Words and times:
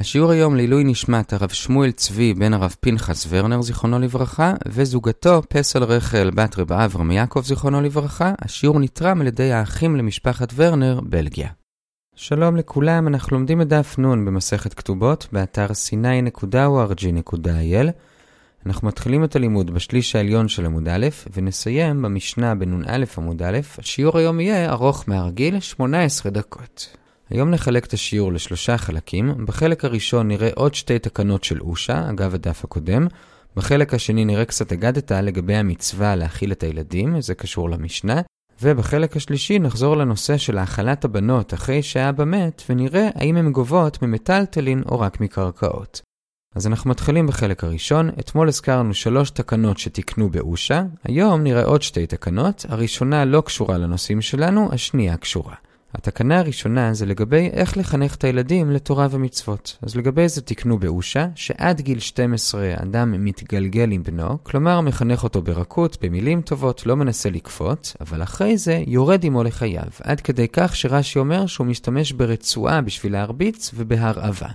השיעור 0.00 0.30
היום 0.30 0.56
לעילוי 0.56 0.84
נשמת 0.84 1.32
הרב 1.32 1.48
שמואל 1.48 1.90
צבי 1.90 2.34
בן 2.34 2.54
הרב 2.54 2.74
פנחס 2.80 3.26
ורנר 3.28 3.62
זיכרונו 3.62 3.98
לברכה 3.98 4.54
וזוגתו 4.68 5.42
פסל 5.48 5.84
רחל 5.84 6.30
בת 6.34 6.58
רב 6.58 6.72
אברהם 6.72 7.10
יעקב 7.10 7.42
זיכרונו 7.44 7.80
לברכה. 7.80 8.32
השיעור 8.38 8.80
נתרם 8.80 9.20
על 9.20 9.26
ידי 9.26 9.52
האחים 9.52 9.96
למשפחת 9.96 10.52
ורנר, 10.54 11.00
בלגיה. 11.02 11.48
שלום 12.14 12.56
לכולם, 12.56 13.08
אנחנו 13.08 13.36
לומדים 13.36 13.60
את 13.62 13.68
דף 13.68 13.98
נ' 13.98 14.24
במסכת 14.24 14.74
כתובות 14.74 15.28
באתר 15.32 15.66
sny.org.il 15.66 17.18
אנחנו 18.66 18.88
מתחילים 18.88 19.24
את 19.24 19.36
הלימוד 19.36 19.70
בשליש 19.70 20.16
העליון 20.16 20.48
של 20.48 20.66
עמוד 20.66 20.88
א' 20.88 21.06
ונסיים 21.36 22.02
במשנה 22.02 22.54
בנ"א 22.54 23.04
עמוד 23.16 23.42
א'. 23.42 23.58
השיעור 23.78 24.18
היום 24.18 24.40
יהיה 24.40 24.70
ארוך 24.70 25.04
מהרגיל, 25.06 25.60
18 25.60 26.32
דקות. 26.32 26.96
היום 27.30 27.50
נחלק 27.50 27.84
את 27.84 27.92
השיעור 27.92 28.32
לשלושה 28.32 28.78
חלקים. 28.78 29.46
בחלק 29.46 29.84
הראשון 29.84 30.28
נראה 30.28 30.50
עוד 30.54 30.74
שתי 30.74 30.98
תקנות 30.98 31.44
של 31.44 31.60
אושה, 31.60 32.10
אגב 32.10 32.34
הדף 32.34 32.64
הקודם. 32.64 33.06
בחלק 33.56 33.94
השני 33.94 34.24
נראה 34.24 34.44
קצת 34.44 34.72
אגדתה 34.72 35.20
לגבי 35.20 35.56
המצווה 35.56 36.16
להאכיל 36.16 36.52
את 36.52 36.62
הילדים, 36.62 37.20
זה 37.20 37.34
קשור 37.34 37.70
למשנה. 37.70 38.20
ובחלק 38.62 39.16
השלישי 39.16 39.58
נחזור 39.58 39.96
לנושא 39.96 40.36
של 40.36 40.58
האכלת 40.58 41.04
הבנות 41.04 41.54
אחרי 41.54 41.82
שהאבא 41.82 42.24
מת, 42.24 42.62
ונראה 42.68 43.08
האם 43.14 43.36
הן 43.36 43.52
גובות 43.52 44.02
ממטלטלין 44.02 44.82
או 44.86 45.00
רק 45.00 45.20
מקרקעות. 45.20 46.00
אז 46.54 46.66
אנחנו 46.66 46.90
מתחילים 46.90 47.26
בחלק 47.26 47.64
הראשון. 47.64 48.10
אתמול 48.20 48.48
הזכרנו 48.48 48.94
שלוש 48.94 49.30
תקנות 49.30 49.78
שתיקנו 49.78 50.30
באושה, 50.30 50.82
היום 51.04 51.42
נראה 51.42 51.64
עוד 51.64 51.82
שתי 51.82 52.06
תקנות. 52.06 52.66
הראשונה 52.68 53.24
לא 53.24 53.40
קשורה 53.40 53.78
לנושאים 53.78 54.20
שלנו, 54.20 54.68
השנייה 54.72 55.16
קשורה. 55.16 55.54
התקנה 55.94 56.38
הראשונה 56.38 56.94
זה 56.94 57.06
לגבי 57.06 57.50
איך 57.52 57.76
לחנך 57.76 58.14
את 58.14 58.24
הילדים 58.24 58.70
לתורה 58.70 59.06
ומצוות. 59.10 59.78
אז 59.82 59.96
לגבי 59.96 60.28
זה 60.28 60.42
תקנו 60.42 60.78
באושה, 60.78 61.26
שעד 61.34 61.80
גיל 61.80 61.98
12 61.98 62.74
אדם 62.82 63.24
מתגלגל 63.24 63.90
עם 63.92 64.02
בנו, 64.02 64.38
כלומר 64.42 64.80
מחנך 64.80 65.24
אותו 65.24 65.42
ברכות, 65.42 65.98
במילים 66.02 66.42
טובות, 66.42 66.86
לא 66.86 66.96
מנסה 66.96 67.30
לקפוץ, 67.30 67.96
אבל 68.00 68.22
אחרי 68.22 68.56
זה 68.58 68.82
יורד 68.86 69.24
עמו 69.24 69.44
לחייו, 69.44 69.88
עד 70.02 70.20
כדי 70.20 70.46
כך 70.52 70.76
שרש"י 70.76 71.18
אומר 71.18 71.46
שהוא 71.46 71.66
משתמש 71.66 72.12
ברצועה 72.12 72.80
בשביל 72.80 73.12
להרביץ 73.12 73.70
ובהרעבה. 73.74 74.48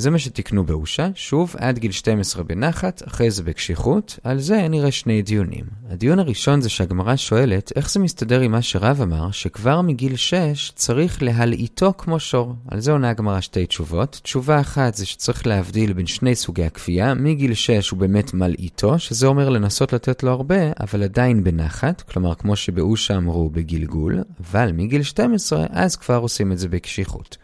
זה 0.00 0.10
מה 0.10 0.18
שתיקנו 0.18 0.64
באושה, 0.64 1.08
שוב 1.14 1.54
עד 1.58 1.78
גיל 1.78 1.92
12 1.92 2.42
בנחת, 2.42 3.02
אחרי 3.08 3.30
זה 3.30 3.42
בקשיחות, 3.42 4.18
על 4.24 4.38
זה 4.38 4.68
נראה 4.68 4.90
שני 4.90 5.22
דיונים. 5.22 5.64
הדיון 5.88 6.18
הראשון 6.18 6.60
זה 6.60 6.68
שהגמרא 6.68 7.16
שואלת 7.16 7.72
איך 7.76 7.90
זה 7.90 8.00
מסתדר 8.00 8.40
עם 8.40 8.52
מה 8.52 8.62
שרב 8.62 9.00
אמר, 9.02 9.30
שכבר 9.30 9.80
מגיל 9.80 10.16
6 10.16 10.72
צריך 10.74 11.22
להלעיטו 11.22 11.92
כמו 11.98 12.20
שור. 12.20 12.54
על 12.68 12.80
זה 12.80 12.92
עונה 12.92 13.10
הגמרא 13.10 13.40
שתי 13.40 13.66
תשובות. 13.66 14.20
תשובה 14.22 14.60
אחת 14.60 14.94
זה 14.94 15.06
שצריך 15.06 15.46
להבדיל 15.46 15.92
בין 15.92 16.06
שני 16.06 16.34
סוגי 16.34 16.64
הכפייה, 16.64 17.14
מגיל 17.14 17.54
6 17.54 17.90
הוא 17.90 17.98
באמת 17.98 18.34
מלעיטו, 18.34 18.98
שזה 18.98 19.26
אומר 19.26 19.48
לנסות 19.48 19.92
לתת 19.92 20.22
לו 20.22 20.30
הרבה, 20.30 20.72
אבל 20.80 21.02
עדיין 21.02 21.44
בנחת, 21.44 22.00
כלומר 22.00 22.34
כמו 22.34 22.56
שבאושה 22.56 23.16
אמרו 23.16 23.50
בגלגול, 23.50 24.18
אבל 24.40 24.72
מגיל 24.72 25.02
12 25.02 25.66
אז 25.70 25.96
כבר 25.96 26.16
עושים 26.16 26.52
את 26.52 26.58
זה 26.58 26.68
בקשיחות. 26.68 27.36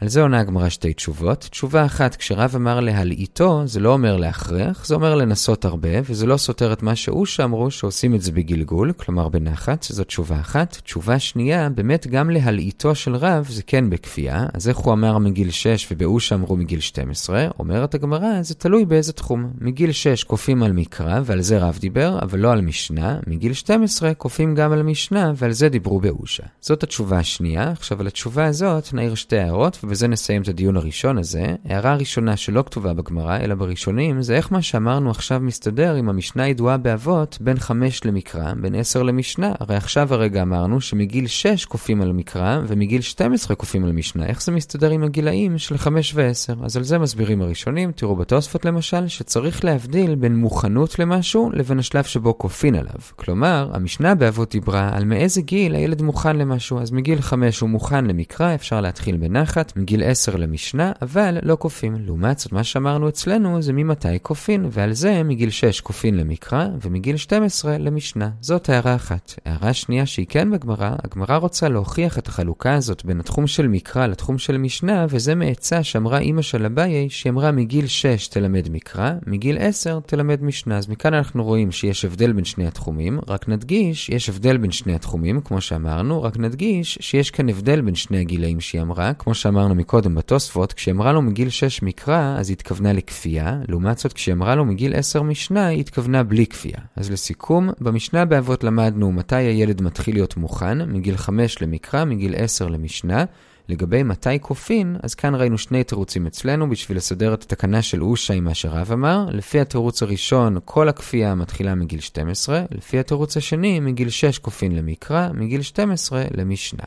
על 0.00 0.08
זה 0.08 0.22
עונה 0.22 0.40
הגמרא 0.40 0.68
שתי 0.68 0.94
תשובות. 0.94 1.38
תשובה 1.50 1.84
אחת, 1.84 2.16
כשרב 2.16 2.52
אמר 2.56 2.80
להלעיטו, 2.80 3.62
זה 3.66 3.80
לא 3.80 3.92
אומר 3.92 4.16
להכרח, 4.16 4.86
זה 4.86 4.94
אומר 4.94 5.14
לנסות 5.14 5.64
הרבה, 5.64 5.88
וזה 6.04 6.26
לא 6.26 6.36
סותר 6.36 6.72
את 6.72 6.82
מה 6.82 6.96
שהוא 6.96 7.26
שאמרו 7.26 7.70
שעושים 7.70 8.14
את 8.14 8.22
זה 8.22 8.32
בגלגול, 8.32 8.92
כלומר 8.92 9.28
בנחת, 9.28 9.82
זאת 9.82 10.06
תשובה 10.06 10.40
אחת. 10.40 10.76
תשובה 10.84 11.18
שנייה, 11.18 11.68
באמת 11.68 12.06
גם 12.06 12.30
להלעיטו 12.30 12.94
של 12.94 13.16
רב 13.16 13.46
זה 13.48 13.62
כן 13.62 13.90
בכפייה, 13.90 14.46
אז 14.54 14.68
איך 14.68 14.76
הוא 14.76 14.92
אמר 14.92 15.18
מגיל 15.18 15.50
6 15.50 15.86
ובאוש 15.90 16.32
אמרו 16.32 16.56
מגיל 16.56 16.80
12? 16.80 17.48
אומרת 17.58 17.94
הגמרא, 17.94 18.42
זה 18.42 18.54
תלוי 18.54 18.84
באיזה 18.84 19.12
תחום. 19.12 19.50
מגיל 19.60 19.92
6 19.92 20.24
כופים 20.24 20.62
על 20.62 20.72
מקרא, 20.72 21.20
ועל 21.24 21.40
זה 21.40 21.58
רב 21.58 21.78
דיבר, 21.80 22.18
אבל 22.22 22.38
לא 22.38 22.52
על 22.52 22.60
משנה. 22.60 23.18
מגיל 23.26 23.52
12 23.52 24.14
כופים 24.14 24.54
גם 24.54 24.72
על 24.72 24.82
משנה, 24.82 25.32
ועל 25.36 25.52
זה 25.52 25.68
דיברו 25.68 26.00
באושה. 26.00 26.42
זאת 26.60 26.82
התשובה 26.82 27.18
השנייה. 27.18 27.70
עכשיו 27.70 28.00
על 28.00 28.06
התשובה 28.06 28.44
הזאת 28.44 28.94
נעיר 28.94 29.14
שתי 29.14 29.38
הערות, 29.38 29.78
ובזה 29.90 30.08
נסיים 30.08 30.42
את 30.42 30.48
הדיון 30.48 30.76
הראשון 30.76 31.18
הזה. 31.18 31.54
הערה 31.64 31.92
הראשונה 31.92 32.36
שלא 32.36 32.62
כתובה 32.66 32.94
בגמרא, 32.94 33.38
אלא 33.38 33.54
בראשונים, 33.54 34.22
זה 34.22 34.36
איך 34.36 34.52
מה 34.52 34.62
שאמרנו 34.62 35.10
עכשיו 35.10 35.40
מסתדר 35.40 35.94
עם 35.94 36.08
המשנה 36.08 36.42
הידועה 36.42 36.76
באבות 36.76 37.38
בין 37.40 37.58
5 37.58 38.04
למקרא, 38.04 38.54
בין 38.54 38.74
10 38.74 39.02
למשנה. 39.02 39.52
הרי 39.60 39.76
עכשיו 39.76 40.14
הרגע 40.14 40.42
אמרנו 40.42 40.80
שמגיל 40.80 41.26
6 41.26 41.64
קופים 41.64 42.02
על 42.02 42.12
מקרא, 42.12 42.60
ומגיל 42.66 43.00
12 43.00 43.56
קופים 43.56 43.84
על 43.84 43.92
משנה. 43.92 44.26
איך 44.26 44.42
זה 44.42 44.52
מסתדר 44.52 44.90
עם 44.90 45.04
הגילאים 45.04 45.58
של 45.58 45.78
5 45.78 46.12
ו-10? 46.14 46.64
אז 46.64 46.76
על 46.76 46.82
זה 46.82 46.98
מסבירים 46.98 47.42
הראשונים. 47.42 47.92
תראו 47.92 48.16
בתוספות 48.16 48.64
למשל, 48.64 49.08
שצריך 49.08 49.64
להבדיל 49.64 50.14
בין 50.14 50.36
מוכנות 50.36 50.98
למשהו 50.98 51.50
לבין 51.52 51.78
השלב 51.78 52.04
שבו 52.04 52.38
כופין 52.38 52.74
עליו. 52.74 53.00
כלומר, 53.16 53.70
המשנה 53.72 54.14
באבות 54.14 54.50
דיברה 54.50 54.90
על 54.92 55.04
מאיזה 55.04 55.42
גיל 55.42 55.74
הילד 55.74 56.02
מוכן 56.02 56.36
למשהו. 56.36 56.80
אז 56.80 56.90
מגיל 56.90 57.20
5 57.20 57.60
הוא 57.60 57.70
מוכן 57.70 58.04
למקרא, 58.04 58.54
אפשר 58.54 58.80
להתחיל 58.80 59.16
בנחת. 59.16 59.72
מגיל 59.80 60.02
10 60.04 60.36
למשנה, 60.36 60.92
אבל 61.02 61.38
לא 61.42 61.56
כופין. 61.60 61.96
לעומת 62.06 62.38
זאת, 62.38 62.52
מה 62.52 62.64
שאמרנו 62.64 63.08
אצלנו 63.08 63.62
זה 63.62 63.72
ממתי 63.72 64.08
כופין, 64.22 64.66
ועל 64.70 64.92
זה 64.92 65.22
מגיל 65.22 65.50
6 65.50 65.80
כופין 65.80 66.16
למקרא, 66.16 66.66
ומגיל 66.82 67.16
12 67.16 67.78
למשנה. 67.78 68.30
זאת 68.40 68.68
הערה 68.68 68.94
אחת. 68.94 69.34
הערה 69.44 69.72
שנייה 69.72 70.06
שהיא 70.06 70.26
כן 70.28 70.50
בגמרא, 70.50 70.90
הגמרא 71.04 71.36
רוצה 71.36 71.68
להוכיח 71.68 72.18
את 72.18 72.28
החלוקה 72.28 72.74
הזאת 72.74 73.04
בין 73.04 73.20
התחום 73.20 73.46
של 73.46 73.68
מקרא 73.68 74.06
לתחום 74.06 74.38
של 74.38 74.56
משנה, 74.56 75.06
וזה 75.08 75.34
מעצה 75.34 75.82
שאמרה 75.82 76.18
אימא 76.18 76.42
של 76.42 76.64
אביי, 76.64 77.10
שהיא 77.10 77.30
אמרה 77.30 77.52
מגיל 77.52 77.86
6 77.86 78.28
תלמד 78.28 78.68
מקרא, 78.70 79.12
מגיל 79.26 79.56
10 79.60 80.00
תלמד 80.06 80.42
משנה. 80.42 80.78
אז 80.78 80.88
מכאן 80.88 81.14
אנחנו 81.14 81.44
רואים 81.44 81.72
שיש 81.72 82.04
הבדל 82.04 82.32
בין 82.32 82.44
שני 82.44 82.66
התחומים, 82.66 83.20
רק 83.28 83.48
נדגיש, 83.48 84.08
יש 84.08 84.28
הבדל 84.28 84.56
בין 84.56 84.70
שני 84.70 84.94
התחומים, 84.94 85.40
כמו 85.40 85.60
שאמרנו, 85.60 86.22
רק 86.22 86.38
נדגיש 86.38 86.98
שיש 87.00 87.30
כאן 87.30 87.48
הבדל 87.48 87.80
בין 87.80 87.94
שני 87.94 88.18
הגילאים 88.18 88.60
שהיא 88.60 88.82
אמרה, 88.82 89.14
כמו 89.14 89.34
שאמרנו 89.34 89.69
מקודם 89.74 90.14
בתוספות, 90.14 90.72
כשהיא 90.72 90.94
אמרה 90.94 91.12
לו 91.12 91.22
מגיל 91.22 91.48
6 91.48 91.82
מקרא, 91.82 92.36
אז 92.38 92.48
היא 92.48 92.54
התכוונה 92.54 92.92
לכפייה, 92.92 93.58
לעומת 93.68 93.98
זאת 93.98 94.12
כשהיא 94.12 94.34
אמרה 94.34 94.54
לו 94.54 94.64
מגיל 94.64 94.94
10 94.96 95.22
משנה, 95.22 95.66
היא 95.66 95.80
התכוונה 95.80 96.22
בלי 96.22 96.46
כפייה. 96.46 96.78
אז 96.96 97.10
לסיכום, 97.10 97.70
במשנה 97.80 98.24
באבות 98.24 98.64
למדנו 98.64 99.12
מתי 99.12 99.36
הילד 99.36 99.82
מתחיל 99.82 100.14
להיות 100.14 100.36
מוכן, 100.36 100.90
מגיל 100.90 101.16
5 101.16 101.62
למקרא, 101.62 102.04
מגיל 102.04 102.34
10 102.36 102.68
למשנה. 102.68 103.24
לגבי 103.70 104.02
מתי 104.02 104.40
כופין, 104.40 104.96
אז 105.02 105.14
כאן 105.14 105.34
ראינו 105.34 105.58
שני 105.58 105.84
תירוצים 105.84 106.26
אצלנו 106.26 106.70
בשביל 106.70 106.96
לסדר 106.96 107.34
את 107.34 107.42
התקנה 107.42 107.82
של 107.82 108.02
אושה 108.02 108.34
עם 108.34 108.44
מה 108.44 108.54
שרב 108.54 108.92
אמר. 108.92 109.26
לפי 109.32 109.60
התירוץ 109.60 110.02
הראשון, 110.02 110.56
כל 110.64 110.88
הכפייה 110.88 111.34
מתחילה 111.34 111.74
מגיל 111.74 112.00
12, 112.00 112.62
לפי 112.70 112.98
התירוץ 112.98 113.36
השני, 113.36 113.80
מגיל 113.80 114.08
6 114.08 114.38
כופין 114.38 114.76
למקרא, 114.76 115.28
מגיל 115.34 115.62
12 115.62 116.24
למשנה. 116.36 116.84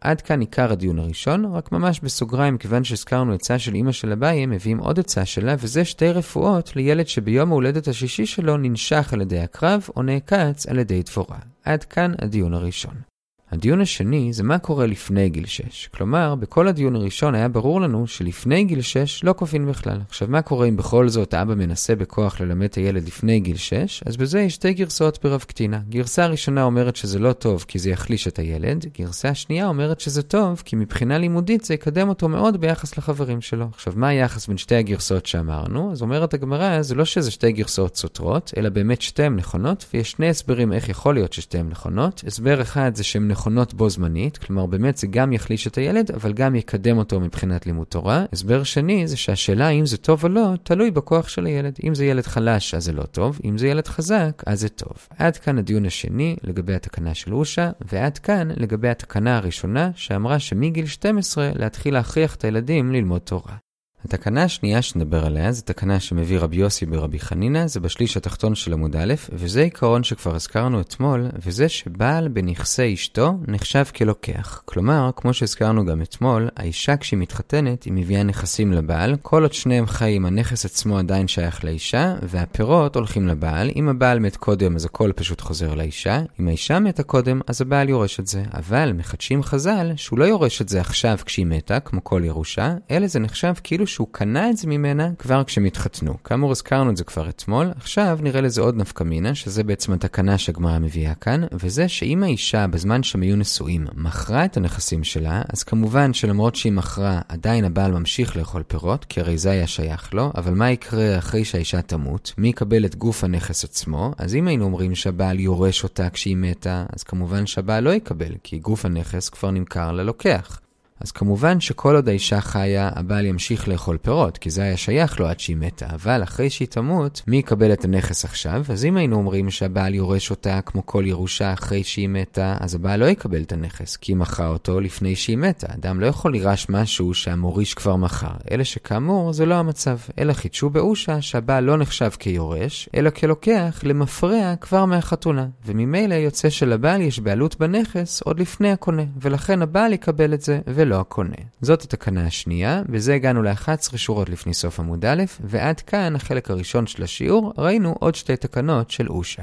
עד 0.00 0.20
כאן 0.20 0.40
עיקר 0.40 0.72
הדיון 0.72 0.98
הראשון, 0.98 1.44
רק 1.44 1.72
ממש 1.72 2.00
בסוגריים, 2.00 2.58
כיוון 2.58 2.84
שהזכרנו 2.84 3.32
עצה 3.32 3.58
של 3.58 3.74
אמא 3.74 3.92
של 3.92 4.12
אביי, 4.12 4.42
הם 4.42 4.50
מביאים 4.50 4.78
עוד 4.78 4.98
עצה 4.98 5.24
שלה, 5.24 5.54
וזה 5.58 5.84
שתי 5.84 6.10
רפואות 6.10 6.76
לילד 6.76 7.08
שביום 7.08 7.50
ההולדת 7.50 7.88
השישי 7.88 8.26
שלו 8.26 8.56
ננשך 8.56 9.12
על 9.12 9.20
ידי 9.20 9.40
הקרב, 9.40 9.88
או 9.96 10.02
נעקץ 10.02 10.66
על 10.66 10.78
ידי 10.78 11.02
דבורה. 11.02 11.38
עד 11.64 11.84
כאן 11.84 12.12
הדיון 12.18 12.54
הראשון. 12.54 13.15
הדיון 13.56 13.80
השני 13.80 14.32
זה 14.32 14.42
מה 14.42 14.58
קורה 14.58 14.86
לפני 14.86 15.28
גיל 15.28 15.46
6. 15.46 15.88
כלומר, 15.94 16.34
בכל 16.34 16.68
הדיון 16.68 16.96
הראשון 16.96 17.34
היה 17.34 17.48
ברור 17.48 17.80
לנו 17.80 18.06
שלפני 18.06 18.64
גיל 18.64 18.80
6 18.80 19.24
לא 19.24 19.34
כופין 19.36 19.66
בכלל. 19.66 19.98
עכשיו, 20.08 20.28
מה 20.30 20.42
קורה 20.42 20.66
אם 20.66 20.76
בכל 20.76 21.08
זאת 21.08 21.34
האבא 21.34 21.54
מנסה 21.54 21.94
בכוח 21.94 22.40
ללמד 22.40 22.64
את 22.64 22.74
הילד 22.74 23.06
לפני 23.06 23.40
גיל 23.40 23.56
6? 23.56 24.02
אז 24.06 24.16
בזה 24.16 24.40
יש 24.40 24.54
שתי 24.54 24.72
גרסאות 24.72 25.18
ברב 25.24 25.40
קטינה. 25.40 25.80
גרסה 25.88 26.24
הראשונה 26.24 26.62
אומרת 26.62 26.96
שזה 26.96 27.18
לא 27.18 27.32
טוב 27.32 27.64
כי 27.68 27.78
זה 27.78 27.90
יחליש 27.90 28.28
את 28.28 28.38
הילד, 28.38 28.86
גרסה 28.98 29.28
השנייה 29.28 29.66
אומרת 29.66 30.00
שזה 30.00 30.22
טוב 30.22 30.62
כי 30.64 30.76
מבחינה 30.76 31.18
לימודית 31.18 31.64
זה 31.64 31.74
יקדם 31.74 32.08
אותו 32.08 32.28
מאוד 32.28 32.60
ביחס 32.60 32.98
לחברים 32.98 33.40
שלו. 33.40 33.66
עכשיו, 33.74 33.92
מה 33.96 34.08
היחס 34.08 34.46
בין 34.46 34.56
שתי 34.56 34.74
הגרסאות 34.74 35.26
שאמרנו? 35.26 35.92
אז 35.92 36.02
אומרת 36.02 36.34
הגמרא, 36.34 36.82
זה 36.82 36.94
לא 36.94 37.04
שזה 37.04 37.30
שתי 37.30 37.52
גרסאות 37.52 37.96
סותרות, 37.96 38.52
אלא 38.56 38.68
באמת 38.68 39.02
שתיהן 39.02 39.36
נכונות, 39.36 39.86
ויש 39.94 40.10
שני 40.10 40.28
הסברים 40.28 40.72
איך 40.72 40.88
יכול 40.88 41.14
להיות 41.14 41.32
ששתיהן 41.32 41.68
נכונות. 41.68 42.24
הסבר 42.26 42.62
אחד 42.62 42.94
זה 42.94 43.04
שהן 43.04 43.28
נכונות 43.28 43.45
בו 43.74 43.90
זמנית, 43.90 44.38
כלומר 44.38 44.66
באמת 44.66 44.96
זה 44.96 45.06
גם 45.06 45.32
יחליש 45.32 45.66
את 45.66 45.78
הילד, 45.78 46.10
אבל 46.10 46.32
גם 46.32 46.54
יקדם 46.54 46.98
אותו 46.98 47.20
מבחינת 47.20 47.66
לימוד 47.66 47.86
תורה. 47.86 48.24
הסבר 48.32 48.62
שני 48.62 49.08
זה 49.08 49.16
שהשאלה 49.16 49.68
אם 49.68 49.86
זה 49.86 49.96
טוב 49.96 50.24
או 50.24 50.28
לא, 50.28 50.52
תלוי 50.62 50.90
בכוח 50.90 51.28
של 51.28 51.46
הילד. 51.46 51.78
אם 51.84 51.94
זה 51.94 52.04
ילד 52.04 52.26
חלש 52.26 52.74
אז 52.74 52.84
זה 52.84 52.92
לא 52.92 53.02
טוב, 53.02 53.40
אם 53.44 53.58
זה 53.58 53.68
ילד 53.68 53.86
חזק 53.88 54.42
אז 54.46 54.60
זה 54.60 54.68
טוב. 54.68 55.08
עד 55.18 55.36
כאן 55.36 55.58
הדיון 55.58 55.86
השני 55.86 56.36
לגבי 56.42 56.74
התקנה 56.74 57.14
של 57.14 57.34
אושה, 57.34 57.70
ועד 57.92 58.18
כאן 58.18 58.48
לגבי 58.56 58.88
התקנה 58.88 59.36
הראשונה 59.36 59.90
שאמרה 59.94 60.38
שמגיל 60.38 60.86
12 60.86 61.50
להתחיל 61.54 61.94
להכריח 61.94 62.34
את 62.34 62.44
הילדים 62.44 62.92
ללמוד 62.92 63.20
תורה. 63.20 63.65
התקנה 64.04 64.42
השנייה 64.42 64.82
שנדבר 64.82 65.26
עליה 65.26 65.52
זה 65.52 65.62
תקנה 65.62 66.00
שמביא 66.00 66.38
רבי 66.38 66.56
יוסי 66.56 66.86
ברבי 66.86 67.18
חנינא, 67.18 67.66
זה 67.66 67.80
בשליש 67.80 68.16
התחתון 68.16 68.54
של 68.54 68.72
עמוד 68.72 68.96
א', 68.96 69.14
וזה 69.32 69.62
עיקרון 69.62 70.04
שכבר 70.04 70.34
הזכרנו 70.34 70.80
אתמול, 70.80 71.28
וזה 71.44 71.68
שבעל 71.68 72.28
בנכסי 72.28 72.94
אשתו 72.94 73.32
נחשב 73.48 73.84
כלוקח. 73.96 74.62
כלומר, 74.64 75.10
כמו 75.16 75.34
שהזכרנו 75.34 75.86
גם 75.86 76.02
אתמול, 76.02 76.48
האישה 76.56 76.96
כשהיא 76.96 77.18
מתחתנת, 77.18 77.82
היא 77.82 77.92
מביאה 77.92 78.22
נכסים 78.22 78.72
לבעל, 78.72 79.16
כל 79.22 79.42
עוד 79.42 79.52
שניהם 79.52 79.86
חיים, 79.86 80.26
הנכס 80.26 80.64
עצמו 80.64 80.98
עדיין 80.98 81.28
שייך 81.28 81.64
לאישה, 81.64 82.14
והפירות 82.22 82.96
הולכים 82.96 83.28
לבעל. 83.28 83.70
אם 83.76 83.88
הבעל 83.88 84.18
מת 84.18 84.36
קודם, 84.36 84.76
אז 84.76 84.84
הכל 84.84 85.12
פשוט 85.16 85.40
חוזר 85.40 85.74
לאישה. 85.74 86.22
אם 86.40 86.48
האישה 86.48 86.78
מתה 86.78 87.02
קודם, 87.02 87.40
אז 87.46 87.60
הבעל 87.60 87.88
יורש 87.88 88.20
את 88.20 88.26
זה. 88.26 88.42
אבל 88.54 88.92
מחדשים 88.92 89.42
חז"ל 89.42 89.92
שהוא 89.96 90.18
לא 90.18 90.24
יורש 90.24 90.60
את 90.62 90.68
זה 90.68 90.80
עכשיו 90.80 91.18
כשהיא 91.24 91.46
מתה, 91.46 91.80
כמו 91.80 92.04
כל 92.04 92.22
ירושה, 92.24 92.74
אלא 92.90 93.06
זה 93.06 93.18
נחשב 93.18 93.52
כאילו 93.62 93.86
שהוא 93.96 94.08
קנה 94.10 94.50
את 94.50 94.56
זה 94.56 94.68
ממנה 94.68 95.10
כבר 95.18 95.44
כשהם 95.44 95.64
התחתנו. 95.64 96.22
כאמור, 96.24 96.50
הזכרנו 96.50 96.90
את 96.90 96.96
זה 96.96 97.04
כבר 97.04 97.28
אתמול, 97.28 97.70
עכשיו 97.76 98.18
נראה 98.22 98.40
לזה 98.40 98.60
עוד 98.60 98.76
נפקא 98.76 99.04
מינה, 99.04 99.34
שזה 99.34 99.64
בעצם 99.64 99.92
התקנה 99.92 100.38
שהגמרא 100.38 100.78
מביאה 100.78 101.14
כאן, 101.14 101.40
וזה 101.52 101.88
שאם 101.88 102.22
האישה 102.22 102.66
בזמן 102.66 103.02
שהם 103.02 103.22
היו 103.22 103.36
נשואים 103.36 103.86
מכרה 103.94 104.44
את 104.44 104.56
הנכסים 104.56 105.04
שלה, 105.04 105.42
אז 105.52 105.62
כמובן 105.62 106.12
שלמרות 106.12 106.56
שהיא 106.56 106.72
מכרה, 106.72 107.20
עדיין 107.28 107.64
הבעל 107.64 107.92
ממשיך 107.92 108.36
לאכול 108.36 108.62
פירות, 108.62 109.04
כי 109.04 109.20
הרי 109.20 109.38
זה 109.38 109.50
היה 109.50 109.66
שייך 109.66 110.14
לו, 110.14 110.32
אבל 110.36 110.54
מה 110.54 110.70
יקרה 110.70 111.18
אחרי 111.18 111.44
שהאישה 111.44 111.82
תמות? 111.82 112.32
מי 112.38 112.48
יקבל 112.48 112.84
את 112.84 112.96
גוף 112.96 113.24
הנכס 113.24 113.64
עצמו? 113.64 114.12
אז 114.18 114.34
אם 114.34 114.48
היינו 114.48 114.64
אומרים 114.64 114.94
שהבעל 114.94 115.40
יורש 115.40 115.84
אותה 115.84 116.10
כשהיא 116.10 116.36
מתה, 116.36 116.84
אז 116.96 117.02
כמובן 117.02 117.46
שהבעל 117.46 117.84
לא 117.84 117.90
יקבל, 117.90 118.32
כי 118.42 118.58
גוף 118.58 118.84
הנכס 118.84 119.28
כבר 119.28 119.50
נמכר 119.50 119.92
ללוקח. 119.92 120.60
אז 121.00 121.12
כמובן 121.12 121.60
שכל 121.60 121.94
עוד 121.94 122.08
האישה 122.08 122.40
חיה, 122.40 122.90
הבעל 122.94 123.26
ימשיך 123.26 123.68
לאכול 123.68 123.96
פירות, 123.96 124.38
כי 124.38 124.50
זה 124.50 124.62
היה 124.62 124.76
שייך 124.76 125.20
לו 125.20 125.26
עד 125.26 125.40
שהיא 125.40 125.56
מתה, 125.56 125.86
אבל 125.94 126.22
אחרי 126.22 126.50
שהיא 126.50 126.68
תמות, 126.68 127.22
מי 127.26 127.36
יקבל 127.36 127.72
את 127.72 127.84
הנכס 127.84 128.24
עכשיו? 128.24 128.64
אז 128.68 128.84
אם 128.84 128.96
היינו 128.96 129.16
אומרים 129.16 129.50
שהבעל 129.50 129.94
יורש 129.94 130.30
אותה 130.30 130.60
כמו 130.66 130.86
כל 130.86 131.04
ירושה 131.06 131.52
אחרי 131.52 131.84
שהיא 131.84 132.08
מתה, 132.08 132.56
אז 132.60 132.74
הבעל 132.74 133.00
לא 133.00 133.06
יקבל 133.06 133.42
את 133.42 133.52
הנכס, 133.52 133.96
כי 133.96 134.12
היא 134.12 134.16
מכרה 134.16 134.48
אותו 134.48 134.80
לפני 134.80 135.16
שהיא 135.16 135.38
מתה. 135.38 135.66
אדם 135.74 136.00
לא 136.00 136.06
יכול 136.06 136.32
לירש 136.32 136.66
משהו 136.68 137.14
שהמוריש 137.14 137.74
כבר 137.74 137.96
מכר, 137.96 138.34
אלא 138.50 138.64
שכאמור 138.64 139.32
זה 139.32 139.46
לא 139.46 139.54
המצב, 139.54 139.98
אלא 140.18 140.32
חידשו 140.32 140.70
באושה 140.70 141.22
שהבעל 141.22 141.64
לא 141.64 141.76
נחשב 141.76 142.10
כיורש, 142.18 142.88
אלא 142.94 143.10
כלוקח 143.10 143.80
למפרע 143.82 144.56
כבר 144.60 144.84
מהחתונה, 144.84 145.46
וממילא 145.66 146.14
יוצא 146.14 146.50
שלבעל 146.50 147.00
יש 147.00 147.20
בעלות 147.20 147.58
בנכס 147.58 148.22
עוד 148.22 148.40
לפני 148.40 148.72
הקונה, 148.72 149.02
ולכן 149.20 149.62
הבעל 149.62 149.92
יקבל 149.92 150.34
את 150.34 150.42
זה, 150.42 150.60
ולא 150.86 151.00
הקונה. 151.00 151.36
זאת 151.60 151.82
התקנה 151.82 152.26
השנייה, 152.26 152.82
וזה 152.88 153.14
הגענו 153.14 153.42
ל-11 153.42 153.96
שורות 153.96 154.28
לפני 154.28 154.54
סוף 154.54 154.80
עמוד 154.80 155.04
א', 155.04 155.24
ועד 155.40 155.80
כאן 155.80 156.16
החלק 156.16 156.50
הראשון 156.50 156.86
של 156.86 157.02
השיעור, 157.02 157.52
ראינו 157.58 157.94
עוד 158.00 158.14
שתי 158.14 158.36
תקנות 158.36 158.90
של 158.90 159.08
אושה. 159.08 159.42